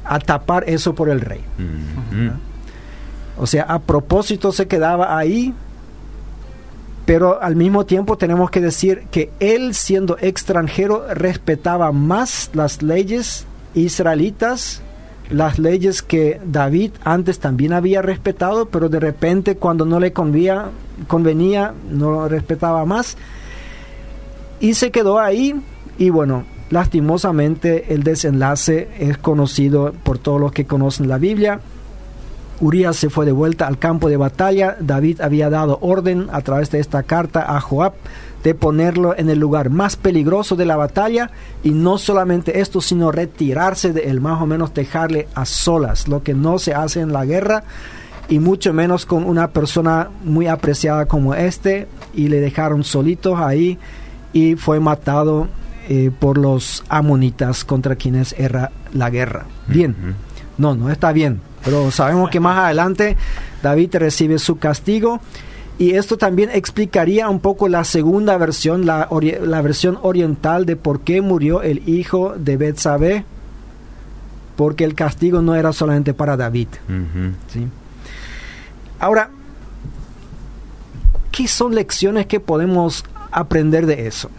a 0.05 0.19
tapar 0.19 0.65
eso 0.69 0.95
por 0.95 1.09
el 1.09 1.21
rey. 1.21 1.43
O 3.37 3.47
sea, 3.47 3.65
a 3.65 3.81
propósito 3.81 4.53
se 4.53 4.67
quedaba 4.67 5.19
ahí, 5.19 5.53
pero 7.05 7.43
al 7.43 7.57
mismo 7.57 7.85
tiempo 7.85 8.17
tenemos 8.17 8.51
que 8.51 8.61
decir 8.61 9.07
que 9.11 9.31
él 9.41 9.75
siendo 9.75 10.17
extranjero 10.21 11.07
respetaba 11.13 11.93
más 11.93 12.51
las 12.55 12.83
leyes 12.83 13.47
israelitas, 13.77 14.83
las 15.31 15.59
leyes 15.59 16.03
que 16.03 16.41
David 16.45 16.93
antes 17.05 17.39
también 17.39 17.73
había 17.73 18.03
respetado, 18.03 18.67
pero 18.67 18.89
de 18.89 19.01
repente 19.01 19.57
cuando 19.57 19.85
no 19.85 20.01
le 20.01 20.13
convenía, 20.13 20.71
no 21.91 22.11
lo 22.11 22.29
respetaba 22.29 22.85
más. 22.85 23.17
Y 24.61 24.75
se 24.75 24.91
quedó 24.91 25.21
ahí 25.21 25.55
y 25.99 26.11
bueno, 26.11 26.45
lastimosamente 26.71 27.93
el 27.93 28.03
desenlace 28.03 28.89
es 28.99 29.19
conocido 29.19 29.93
por 30.03 30.19
todos 30.19 30.41
los 30.41 30.53
que 30.53 30.67
conocen 30.67 31.09
la 31.09 31.19
Biblia. 31.19 31.61
Urias 32.61 32.97
se 32.97 33.11
fue 33.11 33.27
de 33.27 33.33
vuelta 33.33 33.67
al 33.67 33.79
campo 33.79 34.09
de 34.09 34.17
batalla. 34.17 34.77
David 34.81 35.21
había 35.21 35.51
dado 35.51 35.79
orden 35.83 36.29
a 36.33 36.41
través 36.41 36.71
de 36.71 36.81
esta 36.81 37.03
carta 37.03 37.55
a 37.55 37.61
Joab 37.61 37.93
de 38.43 38.55
ponerlo 38.55 39.17
en 39.17 39.29
el 39.29 39.39
lugar 39.39 39.71
más 39.71 39.97
peligroso 39.97 40.57
de 40.57 40.67
la 40.67 40.77
batalla 40.77 41.31
y 41.65 41.71
no 41.71 41.99
solamente 41.99 42.61
esto, 42.61 42.81
sino 42.81 43.11
retirarse 43.11 43.93
de 43.93 44.11
él, 44.11 44.21
más 44.21 44.41
o 44.41 44.47
menos 44.47 44.73
dejarle 44.75 45.29
a 45.35 45.45
solas, 45.45 46.09
lo 46.09 46.23
que 46.23 46.35
no 46.35 46.59
se 46.59 46.75
hace 46.75 47.01
en 47.01 47.13
la 47.13 47.25
guerra 47.25 47.65
y 48.29 48.39
mucho 48.39 48.73
menos 48.73 49.07
con 49.07 49.25
una 49.25 49.49
persona 49.49 50.11
muy 50.25 50.47
apreciada 50.47 51.07
como 51.07 51.35
este 51.35 51.89
y 52.15 52.29
le 52.29 52.41
dejaron 52.41 52.85
solitos 52.85 53.39
ahí 53.41 53.79
y 54.33 54.57
fue 54.57 54.81
matado 54.81 55.49
eh, 55.89 56.11
por 56.19 56.39
los 56.39 56.85
amonitas 56.89 57.65
contra 57.65 57.97
quienes 57.97 58.33
era 58.39 58.71
la 58.93 59.11
guerra. 59.11 59.47
Bien, 59.67 59.95
no, 60.59 60.75
no 60.75 60.91
está 60.91 61.13
bien 61.13 61.41
pero 61.67 61.91
sabemos 61.91 62.31
que 62.31 62.39
más 62.39 62.57
adelante 62.57 63.17
David 63.61 63.97
recibe 63.97 64.39
su 64.39 64.57
castigo. 64.57 65.21
Y 65.79 65.93
esto 65.93 66.17
también 66.17 66.51
explicaría 66.53 67.29
un 67.29 67.41
poco 67.41 67.69
la 67.69 67.85
segunda 67.85 68.39
versión, 68.39 68.87
la, 68.87 69.09
versión 69.63 69.99
oriental 70.03 70.65
de 70.65 70.77
por 70.77 71.01
qué 71.01 71.21
murió 71.21 71.63
el 71.63 71.87
hijo 71.89 72.35
de 72.37 72.57
Betsabé, 72.57 73.25
porque 74.57 74.85
el 74.85 74.95
castigo 74.95 75.43
no 75.43 75.55
era 75.55 75.75
solamente 75.75 76.15
para 76.15 76.37
David. 76.37 76.69
¿sí? 77.53 77.67
Ahora, 78.99 79.29
¿qué 81.31 81.47
son 81.47 81.75
lecciones 81.75 82.25
que 82.27 82.41
podemos 82.41 83.05
aprender 83.31 83.85
de 83.85 84.07
eso? 84.07 84.31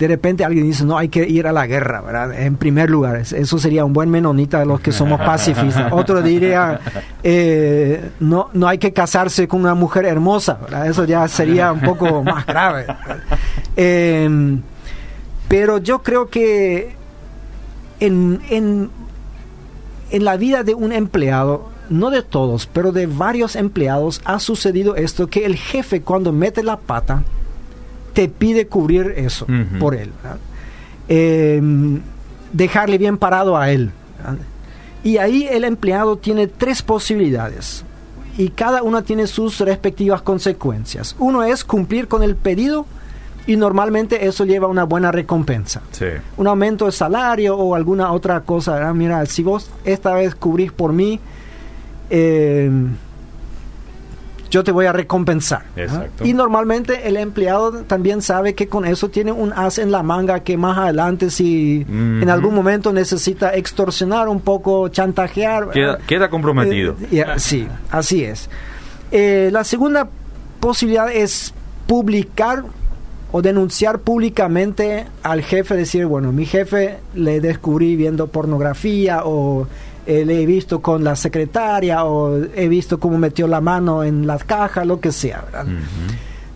De 0.00 0.08
repente 0.08 0.46
alguien 0.46 0.64
dice, 0.64 0.82
no, 0.86 0.96
hay 0.96 1.10
que 1.10 1.28
ir 1.28 1.46
a 1.46 1.52
la 1.52 1.66
guerra, 1.66 2.00
¿verdad? 2.00 2.40
En 2.40 2.56
primer 2.56 2.88
lugar, 2.88 3.18
eso 3.18 3.58
sería 3.58 3.84
un 3.84 3.92
buen 3.92 4.08
menonita 4.10 4.58
de 4.58 4.64
los 4.64 4.80
que 4.80 4.92
somos 4.92 5.20
pacifistas. 5.26 5.92
Otro 5.92 6.22
diría, 6.22 6.80
eh, 7.22 8.10
no, 8.18 8.48
no 8.54 8.66
hay 8.66 8.78
que 8.78 8.94
casarse 8.94 9.46
con 9.46 9.60
una 9.60 9.74
mujer 9.74 10.06
hermosa, 10.06 10.58
¿verdad? 10.62 10.86
Eso 10.86 11.04
ya 11.04 11.28
sería 11.28 11.70
un 11.70 11.82
poco 11.82 12.24
más 12.24 12.46
grave. 12.46 12.86
Em, 13.76 14.62
pero 15.48 15.76
yo 15.76 16.02
creo 16.02 16.30
que 16.30 16.96
en, 18.00 18.40
en, 18.48 18.90
en 20.12 20.24
la 20.24 20.38
vida 20.38 20.62
de 20.62 20.72
un 20.72 20.92
empleado, 20.94 21.68
no 21.90 22.08
de 22.08 22.22
todos, 22.22 22.66
pero 22.72 22.90
de 22.90 23.04
varios 23.04 23.54
empleados, 23.54 24.22
ha 24.24 24.40
sucedido 24.40 24.96
esto, 24.96 25.26
que 25.26 25.44
el 25.44 25.56
jefe 25.56 26.00
cuando 26.00 26.32
mete 26.32 26.62
la 26.62 26.78
pata, 26.78 27.22
te 28.12 28.28
pide 28.28 28.66
cubrir 28.66 29.14
eso 29.16 29.46
por 29.78 29.94
él. 29.94 30.10
Em, 31.08 32.00
dejarle 32.52 32.98
bien 32.98 33.16
parado 33.18 33.56
a 33.56 33.70
él. 33.70 33.90
Y 35.02 35.16
ahí 35.16 35.48
el 35.50 35.64
empleado 35.64 36.16
tiene 36.16 36.46
tres 36.46 36.82
posibilidades 36.82 37.84
y 38.36 38.50
cada 38.50 38.82
una 38.82 39.02
tiene 39.02 39.26
sus 39.26 39.58
respectivas 39.60 40.22
consecuencias. 40.22 41.16
Uno 41.18 41.42
es 41.42 41.64
cumplir 41.64 42.06
con 42.08 42.22
el 42.22 42.36
pedido 42.36 42.86
y 43.46 43.56
normalmente 43.56 44.26
eso 44.26 44.44
lleva 44.44 44.66
una 44.66 44.84
buena 44.84 45.10
recompensa. 45.10 45.82
Un 46.36 46.46
aumento 46.46 46.86
de 46.86 46.92
salario 46.92 47.56
o 47.56 47.74
alguna 47.74 48.12
otra 48.12 48.40
cosa. 48.42 48.92
Mira, 48.94 49.24
si 49.26 49.42
vos 49.42 49.70
esta 49.84 50.14
vez 50.14 50.34
cubrís 50.34 50.72
por 50.72 50.92
mí, 50.92 51.18
eh, 52.10 52.70
yo 54.50 54.64
te 54.64 54.72
voy 54.72 54.86
a 54.86 54.92
recompensar. 54.92 55.62
Y 56.22 56.34
normalmente 56.34 57.08
el 57.08 57.16
empleado 57.16 57.84
también 57.84 58.20
sabe 58.20 58.54
que 58.54 58.68
con 58.68 58.84
eso 58.84 59.08
tiene 59.08 59.32
un 59.32 59.52
as 59.52 59.78
en 59.78 59.90
la 59.90 60.02
manga 60.02 60.40
que 60.40 60.56
más 60.56 60.76
adelante 60.76 61.30
si 61.30 61.86
en 61.88 62.28
algún 62.28 62.54
momento 62.54 62.92
necesita 62.92 63.54
extorsionar 63.54 64.28
un 64.28 64.40
poco, 64.40 64.88
chantajear. 64.88 65.70
Queda, 66.06 66.28
comprometido. 66.28 66.96
Eh, 67.10 67.24
sí, 67.36 67.66
así 67.90 68.24
es. 68.24 68.50
Eh, 69.12 69.50
la 69.52 69.64
segunda 69.64 70.08
posibilidad 70.60 71.10
es 71.10 71.54
publicar 71.86 72.64
o 73.32 73.42
denunciar 73.42 74.00
públicamente 74.00 75.06
al 75.22 75.42
jefe, 75.42 75.76
decir, 75.76 76.06
bueno, 76.06 76.32
mi 76.32 76.46
jefe 76.46 76.98
le 77.14 77.40
descubrí 77.40 77.96
viendo 77.96 78.26
pornografía 78.26 79.22
o 79.24 79.68
eh, 80.06 80.24
le 80.24 80.42
he 80.42 80.46
visto 80.46 80.80
con 80.80 81.04
la 81.04 81.14
secretaria 81.16 82.04
o 82.04 82.36
he 82.36 82.68
visto 82.68 82.98
cómo 82.98 83.18
metió 83.18 83.46
la 83.46 83.60
mano 83.60 84.02
en 84.02 84.26
la 84.26 84.38
caja, 84.38 84.84
lo 84.84 85.00
que 85.00 85.12
sea. 85.12 85.44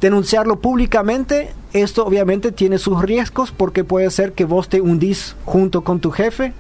Denunciarlo 0.01 0.61
públicamente, 0.61 1.53
esto 1.73 2.05
obviamente 2.05 2.53
tiene 2.53 2.79
sus 2.79 3.01
riesgos 3.03 3.53
porque 3.53 3.85
puede 3.85 4.11
ser 4.11 4.33
que 4.33 4.45
vos 4.45 4.69
te 4.69 4.81
hundís 4.81 5.37
junto 5.45 5.83
con 5.83 6.01
tu 6.01 6.11
jefe. 6.11 6.53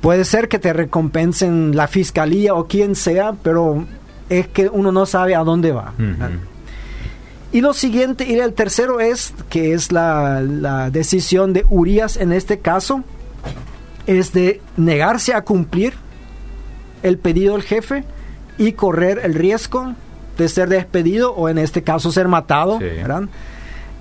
Puede 0.00 0.24
ser 0.24 0.48
que 0.48 0.58
te 0.58 0.72
recompensen 0.72 1.76
la 1.76 1.86
fiscalía 1.86 2.54
o 2.54 2.66
quien 2.66 2.96
sea, 2.96 3.34
pero 3.42 3.84
es 4.28 4.48
que 4.48 4.68
uno 4.68 4.90
no 4.90 5.06
sabe 5.06 5.34
a 5.34 5.44
dónde 5.44 5.72
va. 5.72 5.92
Y 7.52 7.60
lo 7.60 7.74
siguiente, 7.74 8.24
y 8.24 8.38
el 8.38 8.54
tercero 8.54 8.98
es, 8.98 9.34
que 9.50 9.74
es 9.74 9.92
la, 9.92 10.40
la 10.40 10.90
decisión 10.90 11.52
de 11.52 11.66
Urias 11.68 12.16
en 12.16 12.32
este 12.32 12.58
caso, 12.58 13.04
es 14.06 14.32
de 14.32 14.60
negarse 14.76 15.34
a 15.34 15.42
cumplir 15.42 15.94
el 17.02 17.18
pedido 17.18 17.54
del 17.54 17.62
jefe 17.62 18.04
y 18.58 18.72
correr 18.72 19.20
el 19.24 19.34
riesgo 19.34 19.94
de 20.38 20.48
ser 20.48 20.68
despedido 20.68 21.32
o 21.34 21.48
en 21.48 21.58
este 21.58 21.82
caso 21.82 22.10
ser 22.10 22.28
matado, 22.28 22.78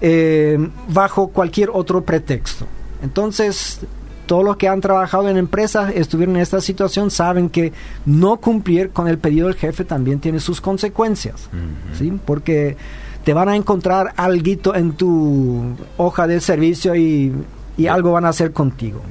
eh, 0.01 0.57
bajo 0.87 1.27
cualquier 1.27 1.69
otro 1.71 2.03
pretexto. 2.03 2.65
Entonces, 3.03 3.79
todos 4.25 4.43
los 4.43 4.57
que 4.57 4.67
han 4.67 4.81
trabajado 4.81 5.29
en 5.29 5.37
empresas, 5.37 5.91
estuvieron 5.95 6.35
en 6.37 6.41
esta 6.41 6.61
situación, 6.61 7.11
saben 7.11 7.49
que 7.49 7.73
no 8.05 8.37
cumplir 8.37 8.91
con 8.91 9.07
el 9.07 9.17
pedido 9.17 9.47
del 9.47 9.57
jefe 9.57 9.83
también 9.83 10.19
tiene 10.19 10.39
sus 10.39 10.61
consecuencias, 10.61 11.49
¿sí? 11.97 12.13
Porque 12.25 12.77
te 13.25 13.33
van 13.33 13.49
a 13.49 13.55
encontrar 13.55 14.13
algo 14.15 14.75
en 14.75 14.93
tu 14.93 15.75
hoja 15.97 16.27
de 16.27 16.39
servicio 16.39 16.95
y, 16.95 17.33
y 17.77 17.87
algo 17.87 18.13
van 18.13 18.25
a 18.25 18.29
hacer 18.29 18.53
contigo. 18.53 19.01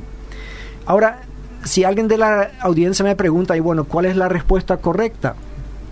Ahora, 0.90 1.20
si 1.62 1.84
alguien 1.84 2.08
de 2.08 2.18
la 2.18 2.50
audiencia 2.58 3.04
me 3.04 3.14
pregunta, 3.14 3.56
y 3.56 3.60
bueno, 3.60 3.84
¿cuál 3.84 4.06
es 4.06 4.16
la 4.16 4.28
respuesta 4.28 4.78
correcta? 4.78 5.36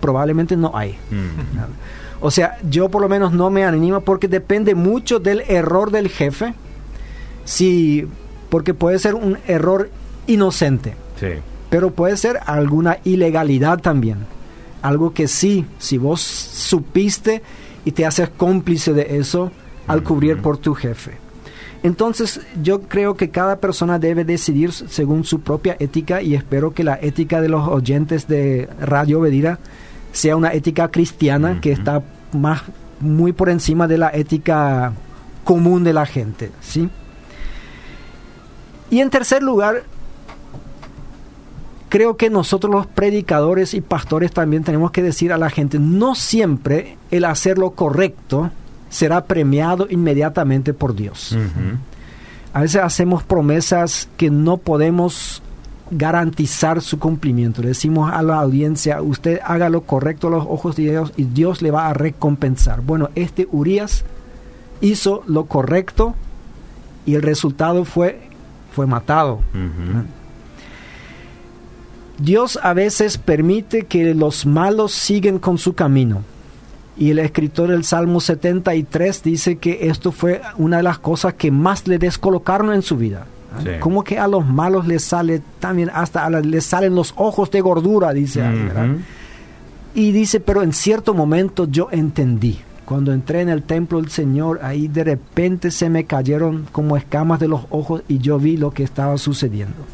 Probablemente 0.01 0.57
no 0.57 0.75
hay. 0.75 0.97
Mm. 1.09 2.19
O 2.19 2.29
sea, 2.29 2.57
yo 2.69 2.89
por 2.89 3.01
lo 3.01 3.07
menos 3.07 3.31
no 3.31 3.49
me 3.49 3.63
animo 3.63 4.01
porque 4.01 4.27
depende 4.27 4.75
mucho 4.75 5.19
del 5.19 5.45
error 5.47 5.91
del 5.91 6.09
jefe. 6.09 6.53
Si, 7.45 8.09
porque 8.49 8.73
puede 8.73 8.99
ser 8.99 9.15
un 9.15 9.37
error 9.47 9.89
inocente. 10.27 10.95
Pero 11.69 11.91
puede 11.91 12.17
ser 12.17 12.41
alguna 12.45 12.97
ilegalidad 13.05 13.79
también. 13.79 14.25
Algo 14.81 15.13
que 15.13 15.29
sí, 15.29 15.65
si 15.77 15.97
vos 15.97 16.19
supiste 16.19 17.41
y 17.85 17.93
te 17.93 18.05
haces 18.05 18.27
cómplice 18.27 18.91
de 18.91 19.15
eso 19.17 19.49
al 19.87 20.03
cubrir 20.03 20.41
por 20.41 20.57
tu 20.57 20.73
jefe. 20.73 21.28
Entonces 21.81 22.41
yo 22.61 22.81
creo 22.81 23.15
que 23.15 23.29
cada 23.29 23.57
persona 23.57 23.99
debe 23.99 24.25
decidir 24.25 24.73
según 24.73 25.23
su 25.23 25.39
propia 25.39 25.77
ética 25.79 26.21
y 26.21 26.35
espero 26.35 26.73
que 26.73 26.83
la 26.83 26.99
ética 27.01 27.39
de 27.39 27.49
los 27.49 27.67
oyentes 27.67 28.27
de 28.27 28.67
Radio 28.81 29.21
Bedira 29.21 29.59
sea 30.11 30.35
una 30.35 30.53
ética 30.53 30.89
cristiana 30.89 31.61
que 31.61 31.71
está 31.71 32.01
más 32.33 32.63
muy 32.99 33.31
por 33.31 33.49
encima 33.49 33.87
de 33.87 33.97
la 33.97 34.09
ética 34.09 34.93
común 35.45 35.83
de 35.83 35.93
la 35.93 36.05
gente, 36.05 36.51
¿sí? 36.59 36.89
Y 38.91 38.99
en 38.99 39.09
tercer 39.09 39.41
lugar, 39.41 39.83
creo 41.89 42.17
que 42.17 42.29
nosotros 42.29 42.73
los 42.73 42.87
predicadores 42.87 43.73
y 43.73 43.81
pastores 43.81 44.31
también 44.31 44.63
tenemos 44.63 44.91
que 44.91 45.01
decir 45.01 45.31
a 45.31 45.37
la 45.37 45.49
gente, 45.49 45.79
no 45.79 46.15
siempre 46.15 46.97
el 47.11 47.23
hacer 47.25 47.57
lo 47.57 47.71
correcto 47.71 48.51
será 48.89 49.25
premiado 49.25 49.87
inmediatamente 49.89 50.73
por 50.73 50.95
Dios. 50.95 51.37
A 52.53 52.61
veces 52.61 52.81
hacemos 52.81 53.23
promesas 53.23 54.09
que 54.17 54.29
no 54.29 54.57
podemos 54.57 55.41
garantizar 55.91 56.81
su 56.81 56.99
cumplimiento. 56.99 57.61
Le 57.61 57.69
decimos 57.69 58.11
a 58.11 58.21
la 58.21 58.39
audiencia, 58.39 59.01
usted 59.01 59.39
haga 59.43 59.69
lo 59.69 59.81
correcto 59.81 60.27
a 60.27 60.31
los 60.31 60.45
ojos 60.47 60.75
de 60.75 60.83
Dios 60.83 61.13
y 61.17 61.23
Dios 61.23 61.61
le 61.61 61.71
va 61.71 61.89
a 61.89 61.93
recompensar. 61.93 62.81
Bueno, 62.81 63.09
este 63.15 63.47
Urias 63.51 64.03
hizo 64.81 65.23
lo 65.27 65.45
correcto 65.45 66.15
y 67.05 67.15
el 67.15 67.21
resultado 67.21 67.85
fue, 67.85 68.21
fue 68.71 68.85
matado. 68.87 69.41
Dios 72.19 72.59
a 72.61 72.73
veces 72.73 73.17
permite 73.17 73.85
que 73.85 74.13
los 74.13 74.45
malos 74.45 74.91
siguen 74.91 75.39
con 75.39 75.57
su 75.57 75.73
camino. 75.73 76.21
Y 76.99 77.11
el 77.11 77.19
escritor 77.19 77.69
del 77.69 77.85
Salmo 77.85 78.19
73 78.19 79.23
dice 79.23 79.55
que 79.55 79.87
esto 79.87 80.11
fue 80.11 80.41
una 80.57 80.77
de 80.77 80.83
las 80.83 80.99
cosas 80.99 81.33
que 81.33 81.49
más 81.49 81.87
le 81.87 81.97
descolocaron 81.97 82.73
en 82.73 82.81
su 82.81 82.97
vida. 82.97 83.25
Como 83.79 84.03
que 84.03 84.19
a 84.19 84.27
los 84.27 84.45
malos 84.45 84.85
les 84.85 85.05
sale 85.05 85.41
también, 85.59 85.89
hasta 85.93 86.29
les 86.29 86.65
salen 86.65 86.93
los 86.95 87.13
ojos 87.15 87.49
de 87.51 87.61
gordura, 87.61 88.11
dice 88.11 88.43
Y 89.95 90.11
dice, 90.11 90.41
pero 90.41 90.61
en 90.61 90.73
cierto 90.73 91.13
momento 91.13 91.67
yo 91.71 91.87
entendí. 91.89 92.59
Cuando 92.83 93.13
entré 93.13 93.41
en 93.41 93.49
el 93.49 93.63
templo 93.63 94.01
del 94.01 94.09
Señor, 94.09 94.59
ahí 94.61 94.89
de 94.89 95.05
repente 95.05 95.71
se 95.71 95.89
me 95.89 96.03
cayeron 96.03 96.67
como 96.71 96.97
escamas 96.97 97.39
de 97.39 97.47
los 97.47 97.61
ojos 97.69 98.03
y 98.09 98.17
yo 98.17 98.39
vi 98.39 98.57
lo 98.57 98.71
que 98.71 98.83
estaba 98.83 99.17
sucediendo. 99.17 99.85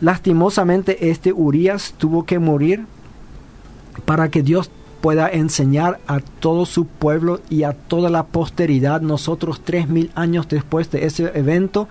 Lastimosamente 0.00 1.10
este 1.10 1.32
Urias 1.32 1.94
tuvo 1.96 2.26
que 2.26 2.38
morir 2.38 2.84
para 4.04 4.28
que 4.28 4.42
Dios 4.42 4.70
pueda 5.00 5.28
enseñar 5.28 6.00
a 6.06 6.20
todo 6.20 6.66
su 6.66 6.86
pueblo 6.86 7.40
y 7.50 7.62
a 7.62 7.72
toda 7.72 8.10
la 8.10 8.26
posteridad, 8.26 9.00
nosotros 9.00 9.60
tres 9.64 9.88
mil 9.88 10.10
años 10.14 10.48
después 10.48 10.90
de 10.90 11.06
ese 11.06 11.30
evento, 11.34 11.88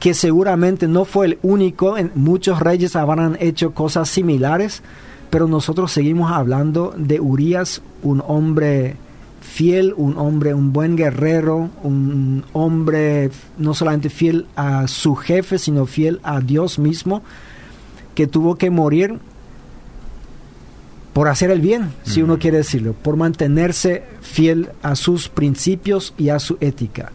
que 0.00 0.14
seguramente 0.14 0.86
no 0.86 1.04
fue 1.04 1.26
el 1.26 1.38
único, 1.42 1.96
muchos 2.14 2.60
reyes 2.60 2.96
habrán 2.96 3.36
hecho 3.40 3.72
cosas 3.72 4.08
similares, 4.08 4.82
pero 5.30 5.48
nosotros 5.48 5.92
seguimos 5.92 6.30
hablando 6.30 6.94
de 6.96 7.20
Urias, 7.20 7.82
un 8.02 8.22
hombre 8.26 8.96
fiel, 9.40 9.94
un 9.96 10.16
hombre, 10.18 10.54
un 10.54 10.72
buen 10.72 10.96
guerrero, 10.96 11.70
un 11.82 12.44
hombre 12.52 13.30
no 13.58 13.74
solamente 13.74 14.10
fiel 14.10 14.46
a 14.56 14.88
su 14.88 15.14
jefe, 15.14 15.58
sino 15.58 15.86
fiel 15.86 16.20
a 16.22 16.40
Dios 16.40 16.78
mismo, 16.78 17.22
que 18.14 18.26
tuvo 18.26 18.56
que 18.56 18.70
morir 18.70 19.18
por 21.14 21.28
hacer 21.28 21.50
el 21.52 21.60
bien, 21.60 21.92
si 22.02 22.22
uno 22.22 22.40
quiere 22.40 22.58
decirlo, 22.58 22.92
por 22.92 23.16
mantenerse 23.16 24.02
fiel 24.20 24.70
a 24.82 24.96
sus 24.96 25.28
principios 25.28 26.12
y 26.18 26.28
a 26.28 26.40
su 26.40 26.58
ética. 26.60 27.12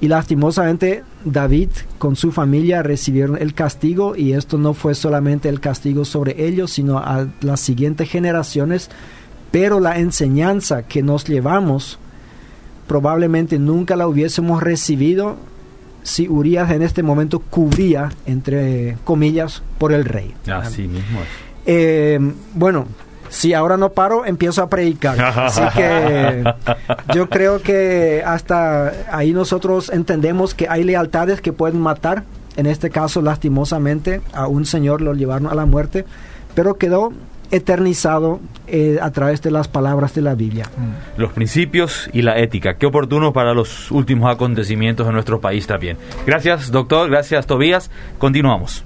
Y 0.00 0.08
lastimosamente 0.08 1.04
David 1.24 1.68
con 1.98 2.16
su 2.16 2.32
familia 2.32 2.82
recibieron 2.82 3.40
el 3.40 3.54
castigo 3.54 4.16
y 4.16 4.32
esto 4.32 4.58
no 4.58 4.74
fue 4.74 4.96
solamente 4.96 5.48
el 5.48 5.60
castigo 5.60 6.04
sobre 6.04 6.44
ellos, 6.44 6.72
sino 6.72 6.98
a 6.98 7.28
las 7.40 7.60
siguientes 7.60 8.10
generaciones, 8.10 8.90
pero 9.52 9.78
la 9.78 9.98
enseñanza 9.98 10.82
que 10.82 11.02
nos 11.02 11.24
llevamos 11.24 11.98
probablemente 12.88 13.60
nunca 13.60 13.94
la 13.94 14.08
hubiésemos 14.08 14.60
recibido 14.60 15.36
si 16.02 16.28
Urias 16.28 16.72
en 16.72 16.82
este 16.82 17.04
momento 17.04 17.38
cubría, 17.38 18.10
entre 18.26 18.96
comillas, 19.04 19.62
por 19.78 19.92
el 19.92 20.04
rey. 20.04 20.34
Así 20.50 20.88
mismo 20.88 21.20
eh, 21.66 22.18
bueno, 22.54 22.86
si 23.30 23.54
ahora 23.54 23.76
no 23.76 23.90
paro, 23.90 24.26
empiezo 24.26 24.62
a 24.62 24.68
predicar. 24.68 25.18
Así 25.20 25.62
que 25.74 26.44
yo 27.14 27.28
creo 27.30 27.62
que 27.62 28.22
hasta 28.26 28.92
ahí 29.10 29.32
nosotros 29.32 29.90
entendemos 29.90 30.54
que 30.54 30.68
hay 30.68 30.84
lealtades 30.84 31.40
que 31.40 31.52
pueden 31.52 31.80
matar. 31.80 32.24
En 32.56 32.66
este 32.66 32.90
caso, 32.90 33.22
lastimosamente, 33.22 34.20
a 34.34 34.48
un 34.48 34.66
señor 34.66 35.00
lo 35.00 35.14
llevaron 35.14 35.46
a 35.46 35.54
la 35.54 35.64
muerte, 35.64 36.04
pero 36.54 36.74
quedó 36.74 37.12
eternizado 37.52 38.40
eh, 38.66 38.98
a 39.00 39.10
través 39.10 39.42
de 39.42 39.50
las 39.50 39.68
palabras 39.68 40.14
de 40.14 40.22
la 40.22 40.34
Biblia. 40.34 40.66
Los 41.16 41.32
principios 41.32 42.10
y 42.12 42.22
la 42.22 42.38
ética. 42.38 42.74
Qué 42.74 42.86
oportuno 42.86 43.32
para 43.32 43.54
los 43.54 43.90
últimos 43.90 44.30
acontecimientos 44.32 45.06
de 45.06 45.12
nuestro 45.12 45.40
país 45.40 45.66
también. 45.66 45.96
Gracias, 46.26 46.70
doctor. 46.70 47.08
Gracias, 47.08 47.46
Tobías. 47.46 47.90
Continuamos. 48.18 48.84